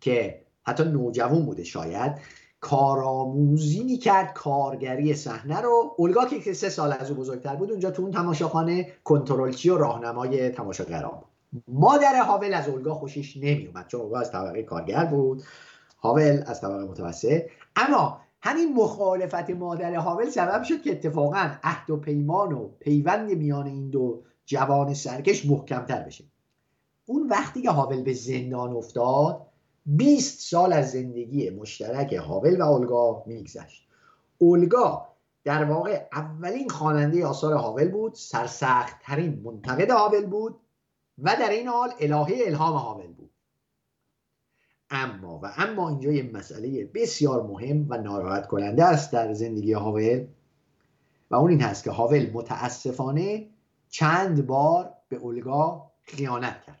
[0.00, 2.12] که حتی نوجوان بوده شاید.
[2.60, 5.94] کارآموزی می‌کرد کارگری صحنه رو.
[5.96, 10.48] اولگا که سه سال از او بزرگتر بود اونجا تو اون تماشاخانه کنترلچی و راهنمای
[10.50, 11.31] تماشاگران بود.
[11.68, 15.42] مادر هاول از اولگا خوشش نمیومد چون اولگا از طبقه کارگر بود.
[15.98, 17.42] هاول از طبقه متوسط.
[17.76, 23.66] اما همین مخالفت مادر هاول سبب شد که اتفاقا عهد و پیمان و پیوند میان
[23.66, 26.24] این دو جوان سرکش محکمتر بشه.
[27.06, 29.46] اون وقتی که هاول به زندان افتاد
[29.86, 33.88] 20 سال از زندگی مشترک هاول و اولگا میگذشت.
[34.38, 35.08] اولگا
[35.44, 40.56] در واقع اولین خواننده آثار هاول بود سرسخت ترین منتقد هاول بود.
[41.18, 43.30] و در این حال الهه الهام هاول بود.
[44.90, 50.26] اما و اما اینجا یه مسئله بسیار مهم و ناراحت کننده است در زندگی هاول
[51.30, 53.48] و اون این هست که هاول متاسفانه
[53.88, 56.80] چند بار به اولگا خیانت کرد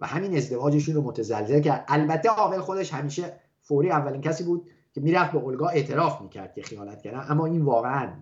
[0.00, 1.84] و همین ازدواجشون رو متزلزل کرد.
[1.88, 6.62] البته هاول خودش همیشه فوری اولین کسی بود که می‌رفت به اولگا اعتراف می‌کرد که
[6.62, 8.12] خیانت کردن اما این واقعا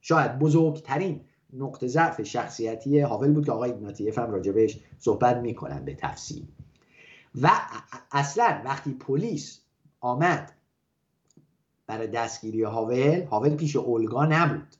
[0.00, 5.94] شاید بزرگترین نقطه ضعف شخصیتی هاول بود که آقای ایگناتیف هم راجبش صحبت می‌کنن به
[5.94, 6.46] تفصیل.
[7.42, 7.50] و
[8.12, 9.60] اصلا وقتی پلیس
[10.00, 10.52] آمد
[11.86, 14.76] برای دستگیری هاول هاول پیش اولگا نبود.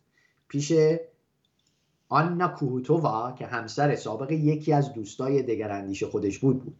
[0.48, 0.72] پیش
[2.08, 6.76] آنا کوهوتووا که همسر سابق یکی از دوستای دگراندیش خودش بود بود.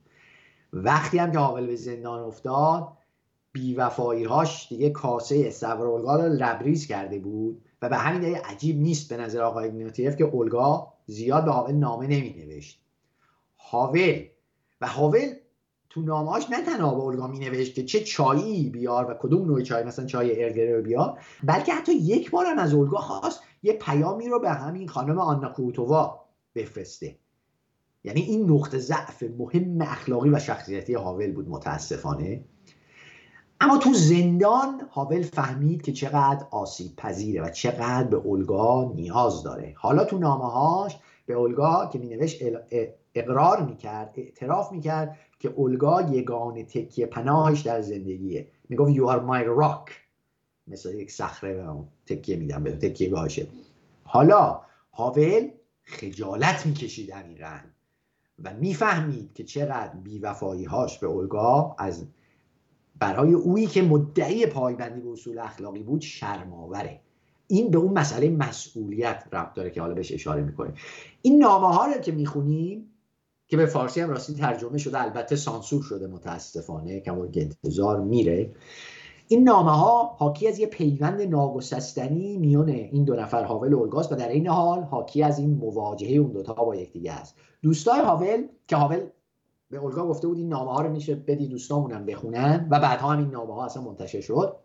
[0.73, 2.89] وقتی هم که هاول به زندان افتاد
[3.53, 7.63] بیوفایی هاش دیگه کاسه صبر اولگا رو لبریز کرده بود.
[7.83, 11.75] و به همین دلیل عجیب نیست به نظر آقای ایگناتیف که اولگا زیاد به هاول
[11.75, 12.83] نامه نمی نوشت
[13.59, 14.23] هاول.
[14.81, 15.35] و هاول
[15.91, 19.63] تو نامهاش نه تنها به اولگا می نوشت که چه چایی بیار و کدوم نوع
[19.63, 24.41] چای مثلا چای ارگره بیار بلکه حتی یک بار از اولگا خواست یه پیامی رو
[24.41, 27.17] به همین خانم آنا کوتووا بفرسته.
[28.05, 32.45] یعنی این نقطه ضعف مهم اخلاقی و شخصیتی هاول بود متاسفانه.
[33.63, 39.75] اما تو زندان هاول فهمید که چقدر آسیب پذیره و چقدر به اولگا نیاز داره.
[39.77, 42.43] حالا تو نامه هاش به اولگا که می نوشت
[43.15, 48.47] اقرار می‌کرد اعتراف می‌کرد که اولگا یگان تکیه پناهش در زندگیه.
[48.69, 49.93] می‌گفت you are my rock.
[50.67, 51.67] مثل یک صخره
[52.07, 53.47] تکیه میدم به تکیه گاهشه
[54.05, 54.61] حالا
[54.93, 55.49] هاول
[55.85, 57.59] خجالت می‌کشید عمیقا
[58.45, 62.07] و می‌فهمید که چقدر بیوفایی هاش به اولگا از
[63.03, 67.01] برای اویی که مدعی پایبندی به اصول اخلاقی بود شرماوره
[67.47, 70.75] این به اون مسئله مسئولیت ربط داره که حالا بهش اشاره می‌کنیم.
[71.23, 72.89] این نامه ها رو که می‌خونیم
[73.49, 78.51] که به فارسی هم راستی ترجمه شده البته سانسور شده متاسفانه که انتظار میره.
[79.29, 84.17] این نامه ها حاکی از یه پیوند ناگسستنی میون این دو نفر هاول و و
[84.17, 87.37] در این حال حاکی از این مواجهه اون دوتا با یکدیگه است.
[87.63, 89.01] دوستای هاول که هاول
[89.73, 93.19] به اولگا گفته بود این نامه ها رو میشه بدی دوستامونم بخونن و بعدها هم
[93.19, 94.57] این نامه ها اصلا منتشر شد.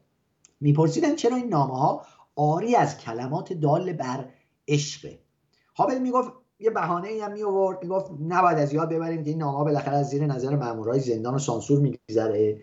[0.62, 2.02] میپرسیدن چرا این نامه ها
[2.36, 4.26] آری از کلمات دال بر
[4.68, 5.20] عشقه.
[5.76, 9.40] هابل می‌گفت یه بهانه ای هم می آورد می‌گفت نباید از یاد ببریم که این
[9.40, 12.62] نامه بالاخره از زیر نظر مامورای زندان و سانسور میگذره.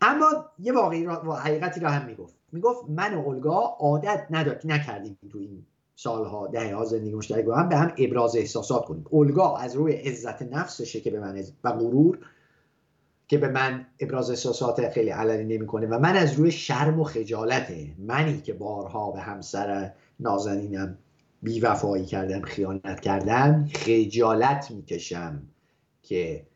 [0.00, 0.26] اما
[0.58, 2.34] یه واقعی را حقیقتی را هم می‌گفت.
[2.52, 7.56] می‌گفت من و اولگا عادت نداد نکردیم تو این سالها ده ها زندگی مشترک با
[7.56, 9.04] هم به هم ابراز احساسات کنیم.
[9.10, 12.18] اولگا از روی عزت نفسشه که به من و غرور
[13.28, 17.94] که به من ابراز احساسات خیلی علنی نمی‌کنه و من از روی شرم و خجالته.
[17.98, 20.98] منی که بارها به همسر نازنینم
[21.42, 25.42] بیوفایی کردم خیانت کردم خجالت می‌کشم
[26.02, 26.46] که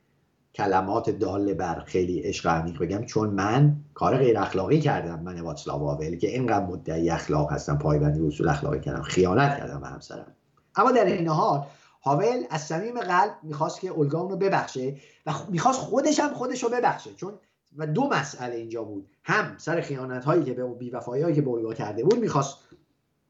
[0.55, 5.83] کلمات دال بر خیلی عشق عمیق بگم چون من کار غیر اخلاقی کردم من واتسلاو
[5.83, 10.35] واول که اینقدر مدعی اخلاق هستم پایبندی اصول اخلاقی کردم خیانت کردم به همسرم.
[10.77, 11.67] اما در این حال
[12.03, 16.69] هاول از صمیم قلب می‌خواست که اولگا اونو ببخشه و می‌خواست خودش هم خودش رو
[16.69, 17.33] ببخشه چون
[17.77, 19.09] و دو مسئله اینجا بود.
[19.23, 22.57] هم سر خیانت هایی که به اون بیوفایی هایی که به اولگا کرده بود می‌خواست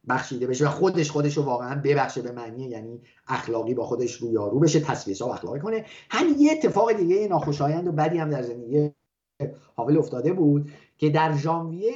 [0.08, 4.58] بخشیده بشه و خودش خودش رو واقعا ببخشه به معنی یعنی اخلاقی با خودش رویارو
[4.58, 5.84] بشه تصفیه و اخلاقی کنه.
[6.10, 8.90] همین یه اتفاق دیگه ناخوشایند و بدی هم در زندگی
[9.76, 11.92] هاول افتاده بود که در ژانویه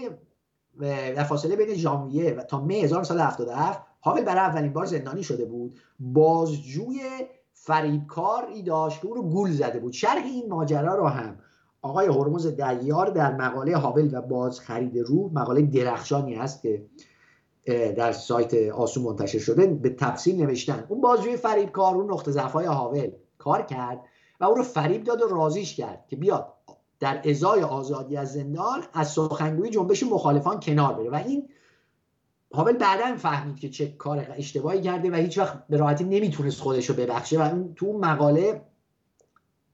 [1.16, 5.78] در فاصله بین ژانویه و تا می 1977 هاول برای اولین بار زندانی شده بود.
[6.00, 7.00] بازجوی
[7.52, 9.92] فریبکاری داشت که او رو گول زده بود.
[9.92, 11.38] شرح این ماجرا رو هم
[11.82, 16.86] آقای هرمز دیار در مقاله هاول و باز خرید رو مقاله درخشانی هست که
[17.66, 20.84] در سایت آسو منتشر شده به تفصیل نوشتن.
[20.88, 24.00] اون بازجوی فریبکار اون نقطه ضعف‌های هاول کار کرد
[24.40, 26.52] و او رو فریب داد و رازیش کرد که بیاد
[27.00, 31.10] در ازای آزادی از زندان از سخنگوی جنبش مخالفان کنار بره.
[31.10, 31.48] و این
[32.54, 36.90] هاول بعدا فهمید که چه کار اشتباهی کرده و هیچ وقت به راحتی نمی‌تونست خودش
[36.90, 37.38] رو ببخشه.
[37.38, 38.62] و این تو مقاله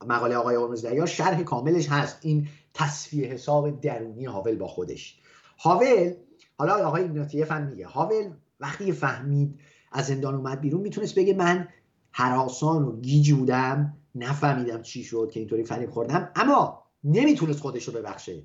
[0.06, 2.18] مقاله آقای یا شرح کاملش هست.
[2.22, 5.18] این تصفیه حساب درونی هاول با خودش.
[5.58, 6.12] هاول
[6.58, 9.60] حالا آقای ایگناتیف هم میگه هاول وقتی فهمید
[9.92, 11.68] از زندان اومد بیرون می‌تونست بگه من
[12.10, 16.30] حراسان و گیج بودم نفهمیدم چی شد که اینطوری فریب خوردم.
[16.36, 18.42] اما نمی‌تونست خودش رو ببخشه.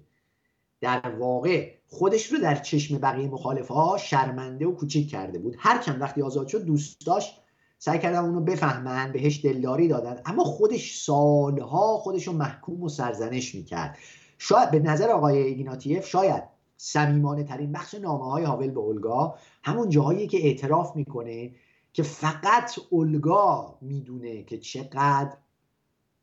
[0.82, 5.56] در واقع خودش رو در چشم بقیه مخالف ها شرمنده و کوچیک کرده بود.
[5.60, 7.42] هرچند وقتی آزاد شد دوست داشت
[7.78, 10.22] سعی کردن اونو بفهمن بهش دلداری دادن.
[10.26, 13.98] اما خودش سالها خودش رو محکوم و سرزنش می‌کرد.
[14.38, 19.90] شاید به نظر آقای ایگناتیف شاید صمیمانه ترین بخش نامه های هاول به اولگا همون
[19.90, 21.52] جاهایی که اعتراف می‌کنه
[21.94, 25.38] که فقط اولگا می‌دونه که چقدر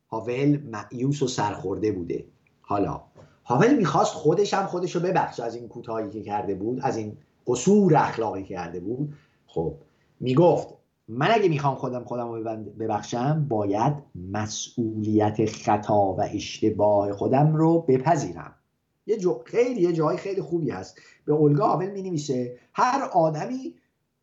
[0.09, 2.25] هاول معیوس و سرخورده بوده.
[2.61, 3.01] حالا
[3.45, 7.17] هاول می‌خواست خودش هم خودش رو ببخشه از این کوتاهی که کرده بود از این
[7.47, 9.15] قصور اخلاقی که کرده بود.
[9.47, 9.75] خب
[10.21, 10.69] می‌گفت
[11.09, 12.45] من اگه می‌خوام خودم خودم رو
[12.79, 13.93] ببخشم باید
[14.33, 18.55] مسئولیت خطا و اشتباه خودم رو بپذیرم.
[19.11, 20.99] یه جو خیلی یه جای خیلی خوبی هست.
[21.25, 23.75] به اولگا آول می نویسه هر آدمی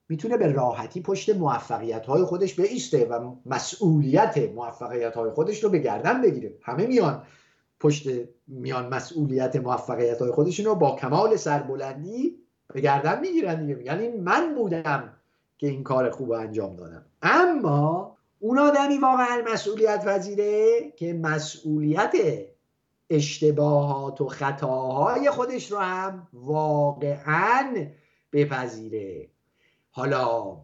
[0.10, 5.80] می‌تونه به راحتی پشت موفقیت های خودش بیسته و مسئولیت موفقیت های خودش رو به
[5.80, 6.54] گردن بگیره.
[6.62, 7.24] همه میان
[7.80, 8.10] پشت
[8.48, 12.38] میان مسئولیت موفقیت های خودشون رو با کمال سربلندی
[12.74, 13.84] به گردن می‌گیرن دیگه.
[13.84, 15.14] یعنی من بودم
[15.58, 17.06] که این کار خوب انجام دادم.
[17.22, 22.12] اما اون آدمی واقعا مسئولیت وزیره که مسئولیت
[23.10, 27.88] اشتباهات و خطاهای خودش رو هم واقعا
[28.34, 29.30] بپذیره.
[29.92, 30.58] حالا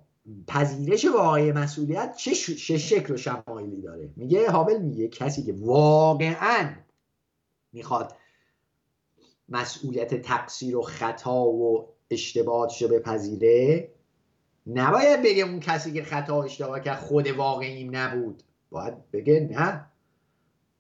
[0.48, 2.34] پذیرش واقعی مسئولیت چه,
[2.78, 6.76] شکل و شمایلی داره؟ میگه هابل میگه کسی که واقعا
[7.74, 8.16] می‌خواد
[9.50, 13.92] مسئولیت تقصیر و خطا و اشتباهاتش رو بپذیره
[14.68, 18.44] نباید بگه اون کسی که خطا و اشتباه کرد خود واقعیم نبود.
[18.70, 19.93] باید بگه نه.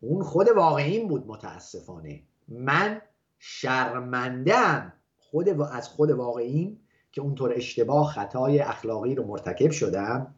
[0.03, 2.23] اون خود واقعیم بود متاسفانه.
[2.47, 3.01] من
[3.39, 6.79] شرمندم خود از خود واقعیم
[7.11, 10.35] که اونطور اشتباه خطای اخلاقی رو مرتکب شدم.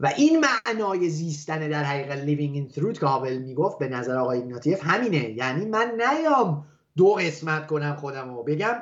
[0.00, 4.38] و این معنای زیستن در حقیقت living in truth که هاول می‌گفت به نظر آقای
[4.38, 5.30] ایگناتیف همینه.
[5.30, 8.76] یعنی من نیام دو قسمت کنم خودم رو بگم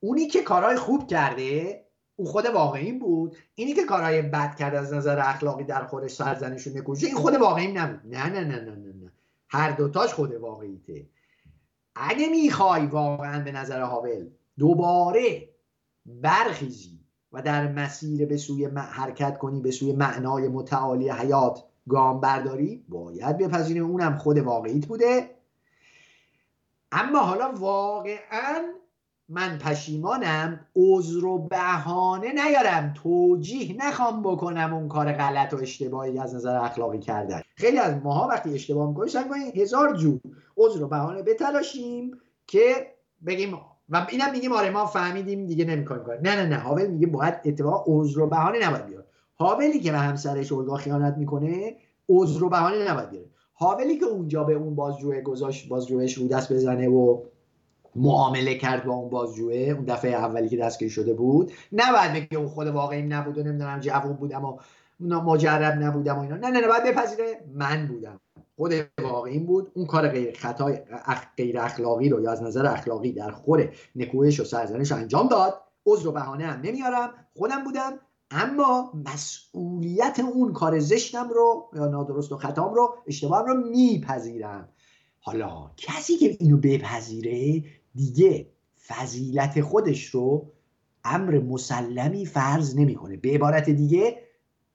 [0.00, 1.84] اونی که کارهای خوب کرده
[2.20, 7.06] او خود واقعی بود؟ اینی که کارهای بد کرد از نظر اخلاقی در خودش و
[7.06, 8.00] این خود واقعی نبود.
[8.04, 9.12] نه نه نه نه نه, نه.
[9.48, 11.06] هر دوتاش خود واقعیته
[11.94, 15.48] اگه می‌خوای واقعا به نظر هاول دوباره
[16.06, 17.00] برخیزی
[17.32, 23.38] و در مسیر به سوی حرکت کنی به سوی معنای متعالی حیات گام برداری باید
[23.38, 25.30] بپذیریم اونم خود واقعیت بوده.
[26.92, 28.74] اما حالا واقعا
[29.28, 36.34] من پشیمانم عذر و بهانه نیارم توجیه نخوام بکنم اون کار غلط و اشتباهی از
[36.34, 37.40] نظر اخلاقی کردن.
[37.54, 40.20] خیلی از ماها وقتی اشتباه می‌کنیم سعی هزار جور
[40.56, 42.10] عذر و بهانه بتلاشیم
[42.46, 42.94] که
[43.26, 43.54] بگیم
[43.88, 46.20] و اینم میگیم آره ما فهمیدیم دیگه نمی‌کنیم کار.
[46.20, 46.56] نه نه نه.
[46.56, 49.06] هاول میگه باید اتفاق عذر و بهانه نباید بیاد
[49.38, 51.76] هاولی که به همسرش اولگا خیانت می‌کنه
[52.08, 53.28] عذر و بهانه نباید بیاره.
[53.56, 57.22] هاولی که اونجا به اون بازجوه گذاشت بازجوهش رو دست بزنه و
[57.98, 61.52] معامله کرد با اون بازجوه اون دفعه اولی که دستگیر شده بود.
[61.72, 64.58] نباید بگه اون خود واقعی نبود و نمی‌دونم جوون بودم و
[65.00, 66.36] مجرب نبودم و اینا.
[66.36, 67.44] نه نه نه باید بپذیره.
[67.54, 68.20] من بودم.
[68.56, 68.72] خود
[69.02, 69.72] واقعی بود.
[69.74, 70.78] اون کار غیر خطای
[71.36, 75.54] غیر اخلاقی رو یا از نظر اخلاقی در خور نکوهش و سرزنش انجام داد.
[75.86, 77.10] عذر و بهانه هم نمیارم.
[77.36, 77.92] خودم بودم.
[78.30, 84.68] اما مسئولیت اون کار زشتم رو یا نادرست و خطام رو اشتباهم رو میپذیرم.
[85.20, 87.64] حالا کسی که اینو بپذیره
[87.98, 88.50] دیگه
[88.86, 90.52] فضیلت خودش رو
[91.04, 93.16] امر مسلمی فرض نمی‌کنه.
[93.16, 94.22] به عبارت دیگه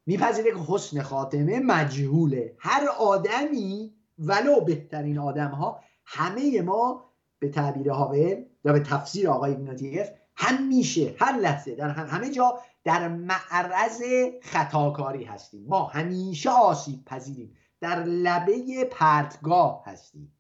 [0.06, 2.56] میپذیره که حسن خاتمه مجهوله.
[2.60, 7.06] هر آدمی ولو بهترین آدم ها همه ما
[7.40, 13.08] به تعبیر هاول یا به تفسیر آقای ایگناتیف همیشه هر لحظه در همه جا در
[13.08, 14.02] معرض
[14.42, 15.66] خطاکاری هستیم.
[15.68, 17.56] ما همیشه آسیب پذیریم.
[17.82, 20.32] در لبه پرتگاه هستیم.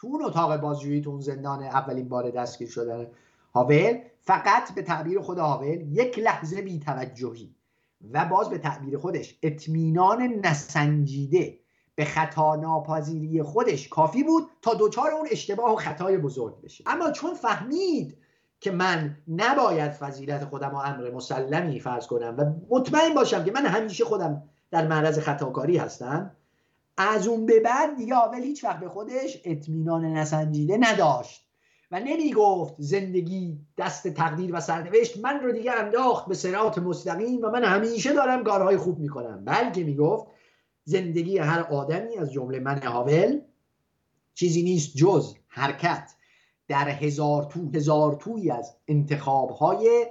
[0.00, 3.06] تو اون اتاق بازجویی تو اون زندان اولین بار دستگیر شدن
[3.54, 7.54] هاول فقط به تعبیر خود هاول یک لحظه بیتوجهی
[8.12, 11.58] و باز به تعبیر خودش اطمینان نسنجیده
[11.94, 16.84] به خطا ناپذیری خودش کافی بود تا دوچار اون اشتباه و خطای بزرگ بشه.
[16.86, 18.16] اما چون فهمید
[18.60, 22.44] که من نباید فضیلت خودم و امر مسلمی فرض کنم و
[22.76, 26.30] مطمئن باشم که من همیشه خودم در معرض خطاکاری هستم
[27.08, 31.46] از اون به بعد دیگه آول هیچ وقت به خودش اطمینان نسنجیده نداشت
[31.90, 37.40] و نمی گفت زندگی دست تقدیر و سرنوشت من رو دیگه انداخت به سرات مستقیم
[37.42, 39.44] و من همیشه دارم کارهای خوب می‌کنم.
[39.44, 40.26] بلکه می گفت
[40.84, 43.40] زندگی هر آدمی از جمله من هاول
[44.34, 46.14] چیزی نیست جز حرکت.
[46.68, 50.06] در هزار تو هزار توی از انتخابهای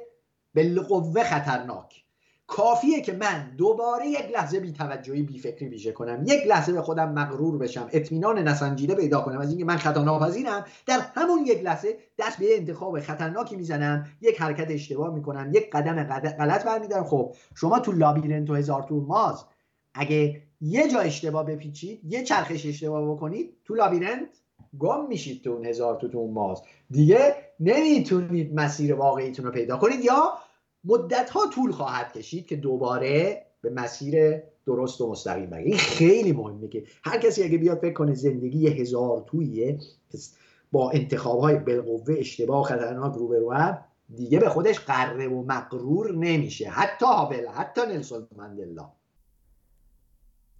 [0.56, 2.04] بالقوه خطرناک.
[2.50, 6.82] کافیه که من دوباره یک لحظه بی توجهی بی فکری ویژه کنم یک لحظه به
[6.82, 9.40] خودم مغرور بشم اطمینان نسنجیده پیدا کنم.
[9.40, 14.42] از اینکه من خطا ناپذیرم در همون یک لحظه دست به انتخاب خطرناکی می‌زنم یک
[14.42, 16.04] حرکت اشتباه می‌کنم یک قدم
[16.40, 17.04] غلط برمیدارم.
[17.04, 19.46] خب شما تو لابیرنت و هزار تو ماز
[19.94, 24.30] اگه یه جا اشتباه بپیچید یه چرخش اشتباه بکنید تو لابیرنت
[24.80, 26.62] گم میشید تو اون هزار تو تو ماز.
[26.90, 30.34] دیگه نمی‌تونید مسیر واقعیتون رو پیدا کنید یا
[30.84, 36.32] مدت ها طول خواهد کشید که دوباره به مسیر درست و مستقیم بگه این خیلی
[36.32, 39.80] مهمه که هر کسی اگه بیاد فکر کنه زندگی هزار تویه
[40.72, 43.78] با انتخاب های بالقوه اشتباه خطرناک روبرو
[44.16, 46.70] دیگه به خودش قره و مقرور نمیشه.
[46.70, 48.92] حتی هابل حتی نلسون مندلا.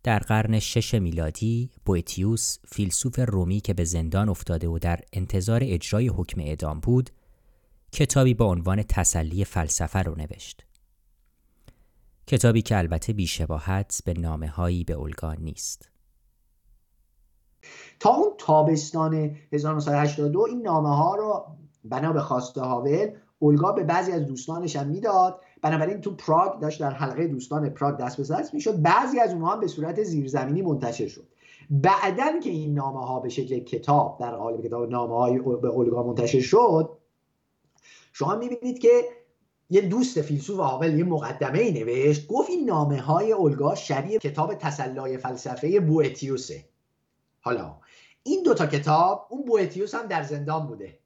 [0.04, 6.08] در قرن شش میلادی بویتیوس فیلسوف رومی که به زندان افتاده و در انتظار اجرای
[6.08, 7.10] حکم اعدام بود
[7.92, 10.66] کتابی با عنوان تسلی فلسفه رو نوشت.
[12.28, 15.90] کتابی که البته بیشباهت به نامه هایی به اولگا نیست.
[18.00, 21.46] تا اون تابستان 1982 این نامه ها رو
[21.84, 26.80] بنا به خواسته هاول اولگا به بعضی از دوستانش هم می‌داد بنابراین تو پراگ داشت
[26.80, 30.62] در حلقه دوستان پراگ دست به دست می‌شد بعضی از اونها هم به صورت زیرزمینی
[30.62, 31.28] منتشر شد
[31.70, 36.04] بعدا که این نامه ها به شکل کتاب در قالب کتاب نامه های به اولگا
[36.04, 36.99] منتشر شد
[38.12, 39.04] شما می‌بینید که
[39.70, 44.54] یه دوست فیلسوف عاقل یه مقدمه ای نوشت گفت این نامه های اولگا شبیه کتاب
[44.54, 46.66] تسلای فلسفه بوئتیوسه.
[47.42, 47.76] حالا
[48.24, 51.00] این دوتا کتاب اون بوئتیوس هم در زندان بوده.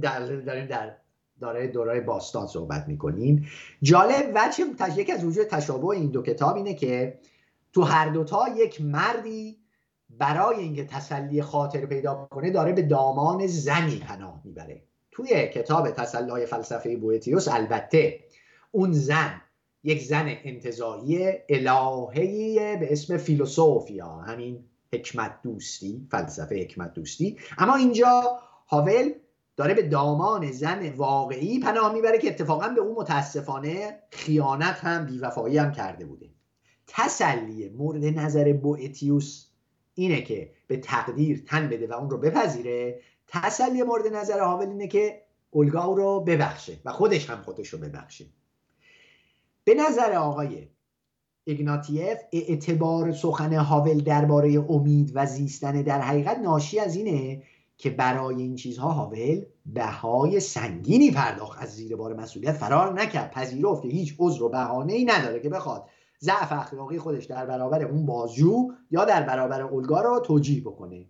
[0.00, 0.96] در داریم در
[1.40, 3.48] داره دورای باستان صحبت می‌کنیم.
[3.82, 4.64] جالب وجه
[4.96, 7.18] یکی از وجود تشابه این دو کتاب اینه که
[7.72, 9.58] تو هر دوتا یک مردی
[10.10, 14.82] برای اینکه تسلی خاطر پیدا کنه داره به دامان زنی پناه می‌بره.
[15.12, 18.20] توی کتاب تسلای فلسفه بوئتیوس البته
[18.70, 19.40] اون زن
[19.84, 28.38] یک زن انتظایی الههی به اسم فیلوسوفیا همین حکمت دوستی فلسفه حکمت دوستی اما اینجا
[28.68, 29.12] هاول
[29.56, 35.58] داره به دامان زن واقعی پناه می‌بره که اتفاقا به اون متاسفانه خیانت هم بیوفایی
[35.58, 36.28] هم کرده بوده.
[36.86, 39.46] تسلی مورد نظر بوئتیوس
[39.94, 43.00] اینه که به تقدیر تن بده و اون رو بپذیره
[43.32, 48.24] تسلی مورد نظر هاول اینه که اولگا رو ببخشه و خودش هم خودش رو ببخشه.
[49.64, 50.68] به نظر آقای
[51.44, 57.42] ایگناتیف اعتبار سخن هاول درباره امید و زیستن در حقیقت ناشی از اینه
[57.76, 61.62] که برای این چیزها هاول بهای سنگینی پرداخت.
[61.62, 65.48] از زیر بار مسئولیت فرار نکرد پذیرفت که هیچ عذر و بهانه ای نداره که
[65.48, 65.88] بخواد
[66.20, 71.06] ضعف اخلاقی خودش در برابر اون بازجو یا در برابر اولگا رو توجیه بکنه.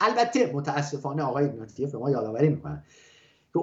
[0.00, 2.82] البته متاسفانه آقای ایگناتیف به ما یادآوری می‌کنن.
[3.54, 3.60] که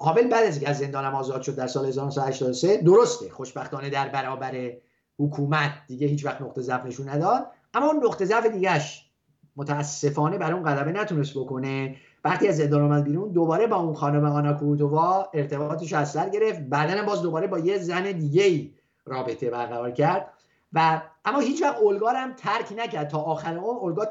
[0.00, 4.72] هاول بعد از اینکه از زندان آزاد شد در سال 1983 درسته خوشبختانه در برابر
[5.18, 7.46] حکومت دیگه هیچ وقت نقطه ضعف نشون نداد.
[7.74, 9.10] اما اون نقطه ضعف دیگهش
[9.56, 11.96] متاسفانه برای اون غلبه نتونست بکنه.
[12.24, 16.60] وقتی از زندان آمد بیرون دوباره با اون خانم آنا کوروتووا ارتباطش از سر گرفت.
[16.60, 18.70] بعدا باز دوباره با یه زن دیگه
[19.06, 20.28] رابطه برقرار کرد.
[20.72, 23.08] و اما هیچ وقت اولگا هم ترک نکرد.
[23.08, 24.04] تا آخر اون اولگا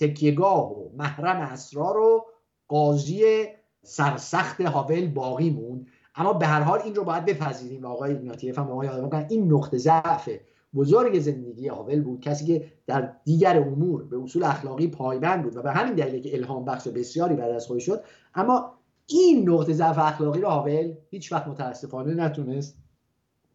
[0.00, 2.26] تکیهگاه و محرم اسرار و
[2.68, 3.46] قاضی
[3.82, 5.86] سرسخت هاول باقی موند.
[6.14, 9.78] اما به هر حال این رو باید بپذیریم آقای ایگناتیف هم ما یاد این نقطه
[9.78, 10.28] ضعف
[10.74, 12.20] بزرگ زندگی هاول بود.
[12.20, 16.36] کسی که در دیگر امور به اصول اخلاقی پایبند بود و به همین دلیل که
[16.36, 18.04] الهام بخش بسیاری بعد از خودش شد.
[18.34, 18.72] اما
[19.06, 22.79] این نقطه ضعف اخلاقی رو هاول هیچ وقت متاسفانه نتونست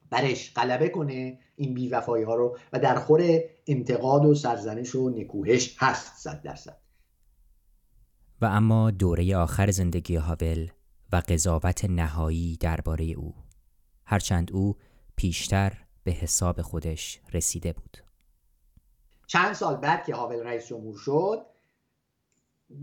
[0.10, 5.76] برش غلبه کنه این بیوفایی ها رو و در خور انتقاد و سرزنش و نکوهش
[5.80, 6.78] هست صد درصد.
[8.41, 10.68] و اما دوره آخر زندگی هاول
[11.12, 13.36] و قضاوت نهایی درباره او.
[14.06, 14.78] هرچند او
[15.16, 17.97] پیشتر به حساب خودش رسیده بود.
[19.28, 21.45] چند سال بعد که هاول رئیس جمهور شد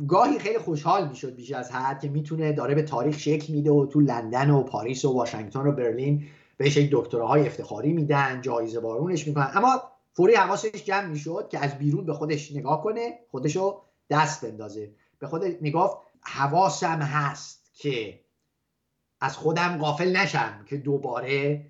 [0.09, 3.87] گاهی خیلی خوشحال می‌شد بیش از حد که می‌تونه داره به تاریخ شکل میده و
[3.87, 6.27] تو لندن و پاریس و واشنگتن و برلین
[6.57, 9.51] بهش یک دکتراهای افتخاری میدن جایزه بارونش می‌کنن.
[9.55, 9.83] اما
[10.13, 14.91] فوری حواسش جمع می‌شد که از بیرون به خودش نگاه کنه خودشو دست بندازه.
[15.19, 18.21] به خود می‌گفت حواسم هست که
[19.21, 21.67] از خودم غافل نشم که دوباره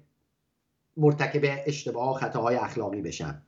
[0.96, 3.42] مرتکب اشتباه و خطاهای اخلاقی بشم.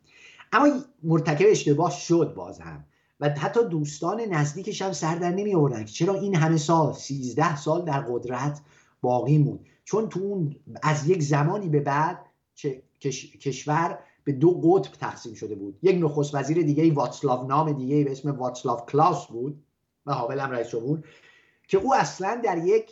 [0.53, 0.69] اما
[1.03, 2.85] مرتکب اشتباه شد باز هم.
[3.21, 8.01] و حتی دوستان نزدیکش هم سر در نمی چرا این همه سال سیزده سال در
[8.01, 8.61] قدرت
[9.01, 12.27] باقی موند؟ چون تو اون از یک زمانی به بعد
[13.41, 15.79] کشور به دو قطب تقسیم شده بود.
[15.83, 19.65] یک نخست وزیر دیگه ای واتسلاو نام دیگه به اسم واتسلاو کلاس بود
[20.07, 21.05] و هاول هم رئیس جمهور
[21.69, 22.91] که او اصلا در یک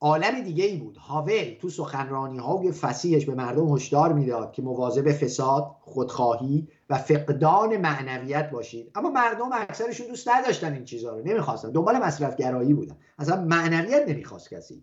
[0.00, 0.96] عالم دیگه ای بود.
[0.96, 7.76] هاول تو سخنرانی های فسیحش به مردم هشدار می‌داد که مواظب فساد خودخواهی و فقدان
[7.76, 8.90] معنویت باشید.
[8.94, 11.70] اما مردم اکثرشون دوست نداشتن این چیزها رو نمی‌خواستن.
[11.70, 12.96] دنبال مصرف گرایی بودن.
[13.18, 14.82] اصلا معنویت نمی‌خواست کسی.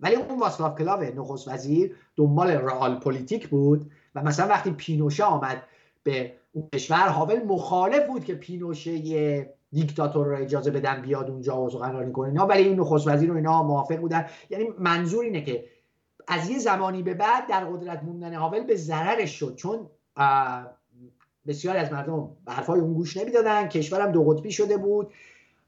[0.00, 5.62] ولی اون واسلاف کلاوس نخست وزیر دنبال رئال پلیتیک بود و مثلا وقتی پینوشه آمد
[6.02, 8.98] به اون کشور هاول مخالف بود که پینوشه
[9.72, 12.28] دیکتاتور رو اجازه بدن بیاد اونجا و سخنرانی کنه.
[12.28, 14.26] اینا ولی این نخست وزیر و اینا موافق بودن.
[14.50, 15.64] یعنی منظور اینه که
[16.28, 19.54] از یه زمانی به بعد در قدرت موندن هاول به ضررش شد.
[19.54, 19.86] چون
[21.46, 23.68] بسیاری از مردم به حرفای اون گوش نمی‌دادن.
[23.68, 25.12] کشورم دو قطبی شده بود.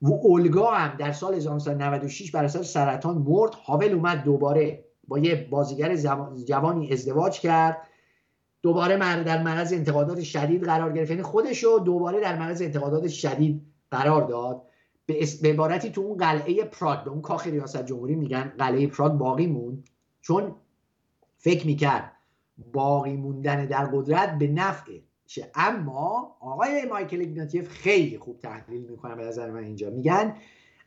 [0.03, 5.49] و اولگا هم در سال 1996 بر اثر سرطان مرد هاول اومد دوباره با یه
[5.51, 5.97] بازیگر
[6.47, 7.89] جوانی ازدواج کرد.
[8.63, 11.11] دوباره در معرض انتقادات شدید قرار گرفت.
[11.11, 14.63] یعنی خودش رو دوباره در معرض انتقادات شدید قرار داد.
[15.07, 19.47] به عبارتی تو اون قلعه پراگ به اون کاخ ریاست جمهوری میگن قلعه پراگ باقی
[19.47, 19.89] موند.
[20.21, 20.55] چون
[21.37, 22.13] فکر می‌کرد
[22.73, 24.99] باقی موندن در قدرت به نفع
[25.31, 29.91] شه اما آقای مایکل ایگناتیف خیلی خوب تحلیل می‌کنن به نظر من اینجا.
[29.91, 30.35] میگن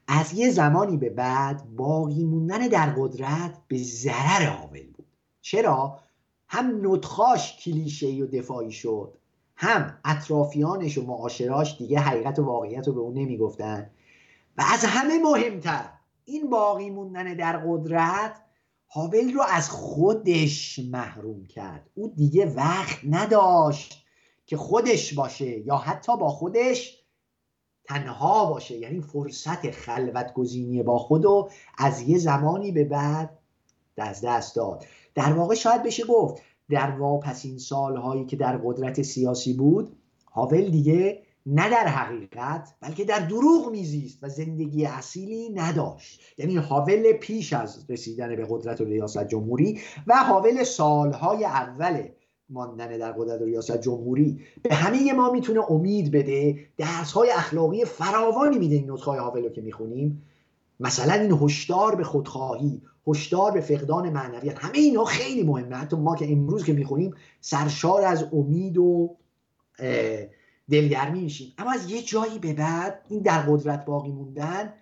[0.08, 5.06] از یه زمانی به بعد باقی موندن در قدرت به ضرر هاول بود.
[5.42, 6.00] چرا؟
[6.48, 9.14] هم نطخاش کلیشه و دفاعی شد
[9.56, 13.90] هم اطرافیانش و معاشراش دیگه حقیقت و واقعیت رو به اون نمی‌گفتن.
[14.58, 15.90] و از همه مهمتر
[16.26, 18.42] این باقی موندن در قدرت
[18.90, 21.90] هاول رو از خودش محروم کرد.
[21.96, 24.01] او دیگه وقت نداشت
[24.52, 27.04] که خودش باشه یا حتی با خودش
[27.86, 28.78] تنها باشه.
[28.78, 33.40] یعنی فرصت خلوت گزینی با خود و از یه زمانی به بعد
[33.98, 34.86] دست دست داد.
[35.16, 39.98] در واقع شاید بشه گفت در واپسین سالهایی که در قدرت سیاسی بود
[40.32, 46.22] هاول دیگه نه در حقیقت بلکه در دروغ میزیست و زندگی اصیلی نداشت.
[46.38, 52.08] یعنی حاول پیش از رسیدن به قدرت و ریاست جمهوری و حاول سالهای اول
[52.52, 54.40] ماندن در قدرت ریاست جمهوری.
[54.64, 59.62] به همه ما می‌تونه امید بده درس های اخلاقی فراوانی میده این حاول رو که
[59.62, 60.22] می‌خونیم.
[60.80, 65.76] مثلا این هشدار به خودخواهی هشدار به فقدان معنویت همه اینا خیلی مهمه.
[65.76, 69.16] حتی ما که امروز که می‌خونیم سرشار از امید و
[70.72, 71.54] دلگرمی میشیم.
[71.58, 74.74] اما از یه جایی به بعد این در قدرت باقی موندن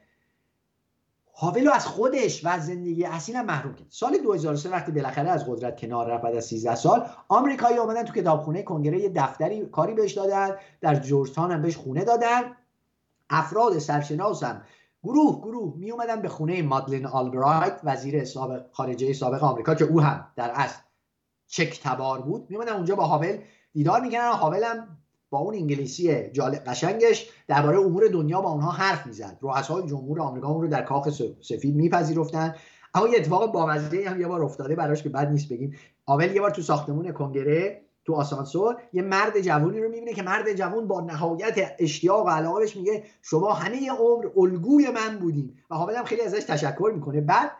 [1.42, 3.88] حاول از خودش و از زندگی اصیل هم محروم کرد.
[3.90, 8.14] سال 2003 وقتی بالاخره از قدرت کنار رفت بعد از 13 سال آمریکایی اومدن تو
[8.14, 12.42] کتابخونه کنگره یه دفتری کاری بهش دادن در جورجتان هم بهش خونه دادن.
[13.30, 14.62] افراد سرشناس هم
[15.04, 20.02] گروه گروه می اومدن به خونه مادلین آلبرایت وزیر سابق خارجه سابق آمریکا که او
[20.02, 20.80] هم در اصل
[21.48, 22.50] چک تبار بود.
[22.50, 23.38] می اومدن اونجا با هاول
[23.74, 24.32] دیدار می‌کردن.
[24.32, 24.98] هاول هم
[25.30, 29.38] با اون انگلیسی جالب قشنگش درباره امور دنیا با اونها حرف می‌زد.
[29.42, 31.10] رؤسای جمهور آمریکا اون رو در کاخ
[31.42, 32.56] سفید میپذیرفتن.
[32.94, 35.76] اما یه اتفاق بامزه هم یه بار افتاده براش که بد نیست بگیم.
[36.06, 40.54] آول یه بار تو ساختمون کنگره تو آسانسور یه مرد جوونی رو می‌بینه که مرد
[40.54, 45.54] جوون با نهایت اشتیاق و علاقه میگه شما همه عمر الگوی من بودین.
[45.72, 47.22] و حاول هم خیلی ازش تشکر می‌کنه.
[47.22, 47.52] بعد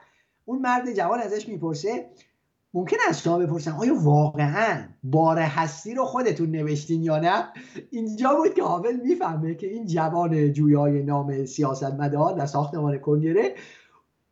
[0.46, 2.06] اون مرد جوان ازش می‌پرسه
[2.74, 7.54] ممکن است شما بپرسن آیا واقعا بار هستی رو خودتون نوشتین یا نه؟
[7.92, 13.56] اینجا بود که حاول می‌فهمه که این جوان جویای نام سیاستمدار در ساختمان کنگره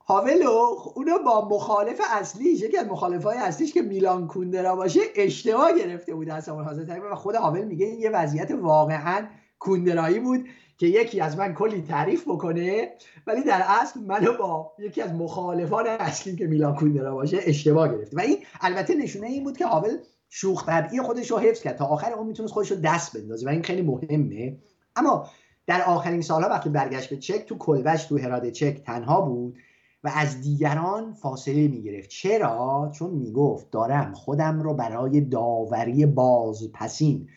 [0.08, 0.52] هاولو
[0.96, 6.30] اونو با مخالف اصلیش یکی از مخالفای اصلیش که میلان کوندرا باشه اشتباه گرفته بود
[6.30, 9.28] از حاضر و خود هاول میگه این یه وضعیت واقعا
[9.60, 10.46] کوندرایی بود.
[10.78, 12.92] که یکی از من کلی تعریف بکنه
[13.28, 18.18] ولی در اصل منو با یکی از مخالفان اصلی که میلان کوندرا باشه اشتباه گرفته.
[18.18, 19.98] و این البته نشونه این بود که هاول
[20.30, 21.76] شوخ طبعی خودش رو حفظ کرد.
[21.76, 24.58] تا آخر اون می‌تونست خودش رو دست بندازه و این خیلی مهمه.
[24.96, 25.28] اما
[25.68, 29.58] در آخرین سالها وقتی برگشت به چک تو کلبش تو هراد چک تنها بود
[30.04, 32.10] و از دیگران فاصله می‌گرفت.
[32.10, 37.28] چرا؟ چون می‌گفت دارم خودم رو برای داوری بازپسین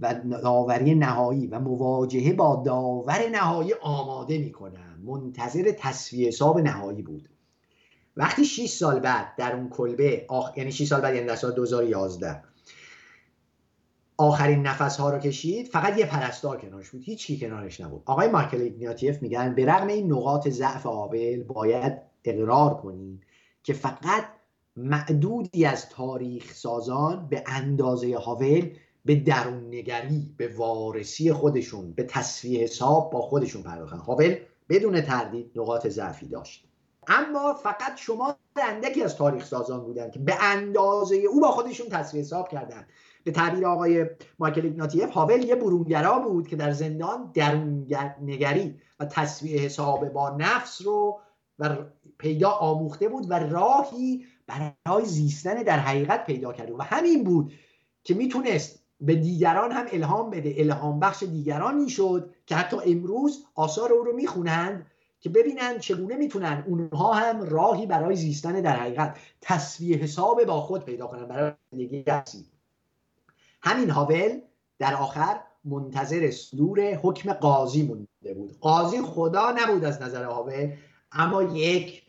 [0.00, 5.00] و داوری نهایی و مواجهه با داور نهایی آماده می‌کنم.
[5.04, 7.28] منتظر تصفیه حساب نهایی بود.
[8.16, 10.58] وقتی 6 سال بعد در اون کلبه آخ...
[10.58, 12.42] یعنی 6 سال بعد یعنی در سال 2011
[14.16, 17.02] آخرین نفس ها رو کشید فقط یه پرستار کنارش بود.
[17.04, 18.02] هیچ کی کنارش نبود.
[18.06, 21.92] آقای مایکل ایگناتیف میگن به رغم این نقاط ضعف آبل باید
[22.24, 23.20] اقرار کنیم
[23.62, 24.24] که فقط
[24.76, 28.68] معدودی از تاریخ سازان به اندازه هاول
[29.04, 33.98] به درون نگری به وارسی خودشون به تصفیه حساب با خودشون پرداختن.
[33.98, 34.36] هاول
[34.68, 36.64] بدون تردید نقاط ضعفی داشت.
[37.06, 42.20] اما فقط شما اندکی از تاریخ سازان بودن که به اندازه او با خودشون تصفیه
[42.20, 42.86] حساب کردن.
[43.24, 44.06] به تعبیر آقای
[44.38, 47.86] مایکل ایگناتیف هاول یه برونگرا بود که در زندان درون
[48.22, 51.20] نگری و تصویه حساب با نفس رو
[51.58, 51.76] و
[52.18, 57.52] پیدا آموخته بود و راهی برای زیستن در حقیقت پیدا کرده و همین بود
[58.02, 60.54] که می‌تونست به دیگران هم الهام بده.
[60.58, 64.86] الهام بخش دیگران می‌شد که حتی امروز آثار او رو می‌خونند
[65.20, 70.84] که ببینن چگونه می‌تونن اونها هم راهی برای زیستن در حقیقت تصویه حساب با خود
[70.84, 72.04] پیدا کنن برای زندگی
[73.62, 74.40] همین هاول
[74.78, 78.58] در آخر منتظر صدور حکم قاضی مونده بود.
[78.60, 80.72] قاضی خدا نبود از نظر هاول
[81.12, 82.03] اما یک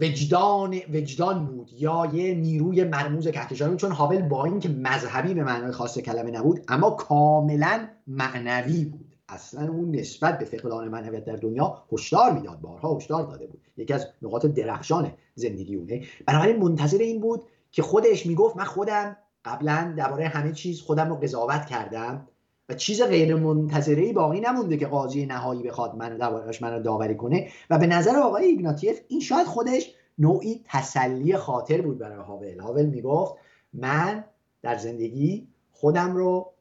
[0.00, 5.72] وجدان وجدان بود یا یه نیروی مرموز کهکشانی چون هاول با اینکه مذهبی به معنای
[5.72, 9.14] خاص کلمه نبود اما کاملا معنوی بود.
[9.28, 13.60] اصلا اون نسبت به فقدان معنویت در دنیا هشدار می‌داد بارها هشدار داده بود.
[13.76, 16.04] یکی از نقاط درخشان زندگی اونه.
[16.26, 21.16] بنابراین منتظر این بود که خودش می‌گفت من خودم قبلا درباره همه چیز خودم رو
[21.16, 22.28] قضاوت کردم.
[22.72, 27.48] چیز غیر منتظره باقی نمونده که قاضی نهایی بخواد من دربارهش من داوری کنه.
[27.70, 32.60] و به نظر آقای ایگناتیف این شاید خودش نوعی تسلی خاطر بود برای هاول.
[32.60, 33.34] هاول می‌گفت
[33.72, 34.24] من
[34.62, 36.52] در زندگی خودم رو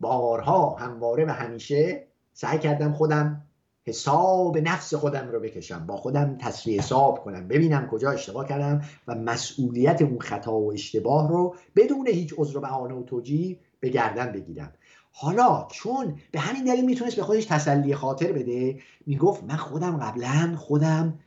[0.00, 3.42] بارها همواره و همیشه سعی کردم خودم
[3.84, 9.14] حساب نفس خودم رو بکشم با خودم تصفیه حساب کنم ببینم کجا اشتباه کردم و
[9.14, 14.32] مسئولیت اون خطا و اشتباه رو بدون هیچ عذر و بهانه و توجیه به گردن
[14.32, 14.72] بگیرم.
[15.18, 20.56] حالا چون به همین دلیل می‌تونست به خودش تسلی خاطر بده می‌گفت من خودم قبلا
[20.56, 21.18] خودم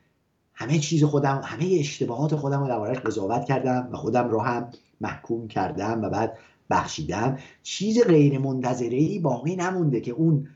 [0.54, 4.70] همه چیز خودم همه اشتباهات خودم رو دربارش قضاوت کردم و خودم رو هم
[5.00, 6.38] محکوم کردم و بعد
[6.70, 7.38] بخشیدم.
[7.62, 10.48] چیز غیر منتظره ای باقی نمونده که اون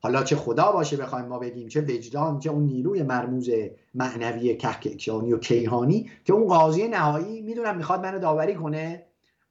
[0.00, 3.50] حالا چه خدا باشه بخوایم ما بگیم چه وجدان چه اون نیروی مرموز
[3.94, 9.06] معنوی کهکشانی و کیهانی که اون قاضی نهایی می‌دونم می‌خواد منو داوری کنه.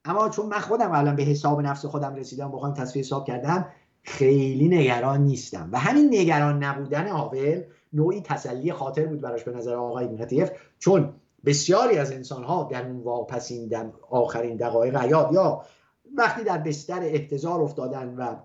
[0.06, 3.66] اما چون من خودم الان به حساب نفس خودم رسیدم بخوام تصفیه حساب کردم
[4.04, 5.70] خیلی نگران نیستم.
[5.72, 11.14] و همین نگران نبودن هاول نوعی تسلی خاطر بود براش به نظر آقای ایگناتیف چون
[11.46, 15.62] بسیاری از انسان ها در اون واپسین آخرین دقایق حیات یا
[16.18, 18.36] وقتی در بستر احتضار افتادن و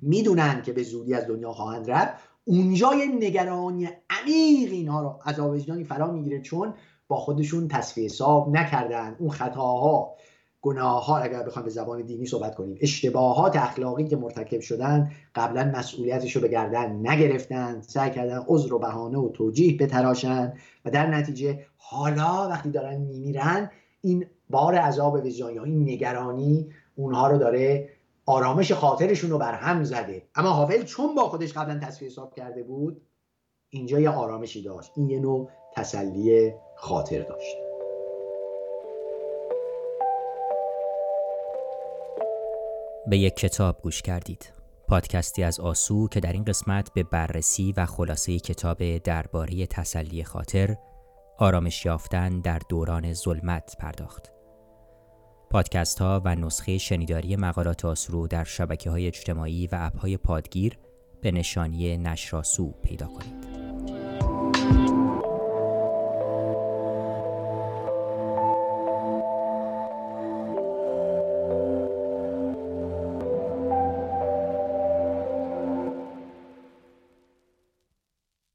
[0.00, 2.14] می‌دونن که به زودی از دنیا خواهند رفت
[2.44, 6.74] اونجا یه نگرانی عمیق اینها رو از وجدانی فرا می‌گیره چون
[7.08, 9.16] با خودشون تصفیه حساب نکردن.
[9.18, 10.14] اون خطاها
[10.62, 12.78] گناه ها اگر بخوام به زبان دینی صحبت کنیم.
[12.80, 18.78] اشتباهات اخلاقی که مرتکب شدن قبلا مسئولیتش رو به گردن نگرفتن سعی کردن عذر و
[18.78, 20.52] بهانه و توجیه بتراشن
[20.84, 27.38] و در نتیجه حالا وقتی دارن میمیرن این بار عذاب وجدانی این نگرانی اونها رو
[27.38, 27.88] داره
[28.26, 30.22] آرامش خاطرشون رو بر هم زده.
[30.34, 33.00] اما حافل چون با خودش قبلا تصفیه حساب کرده بود
[33.70, 34.92] اینجا یه آرامشی داشت.
[34.96, 37.61] این یه نوع تسلی خاطر داشت.
[43.06, 44.52] به یک کتاب گوش کردید.
[44.88, 50.76] پادکستی از آسو که در این قسمت به بررسی و خلاصه کتاب درباره تسلی خاطر
[51.38, 54.32] آرامش یافتن در دوران ظلمت پرداخت.
[55.50, 60.78] پادکست ها و نسخه شنیداری مقالات آسرو در شبکه های اجتماعی و اپ های پادگیر
[61.20, 63.51] به نشانی نشراسو پیدا کنید.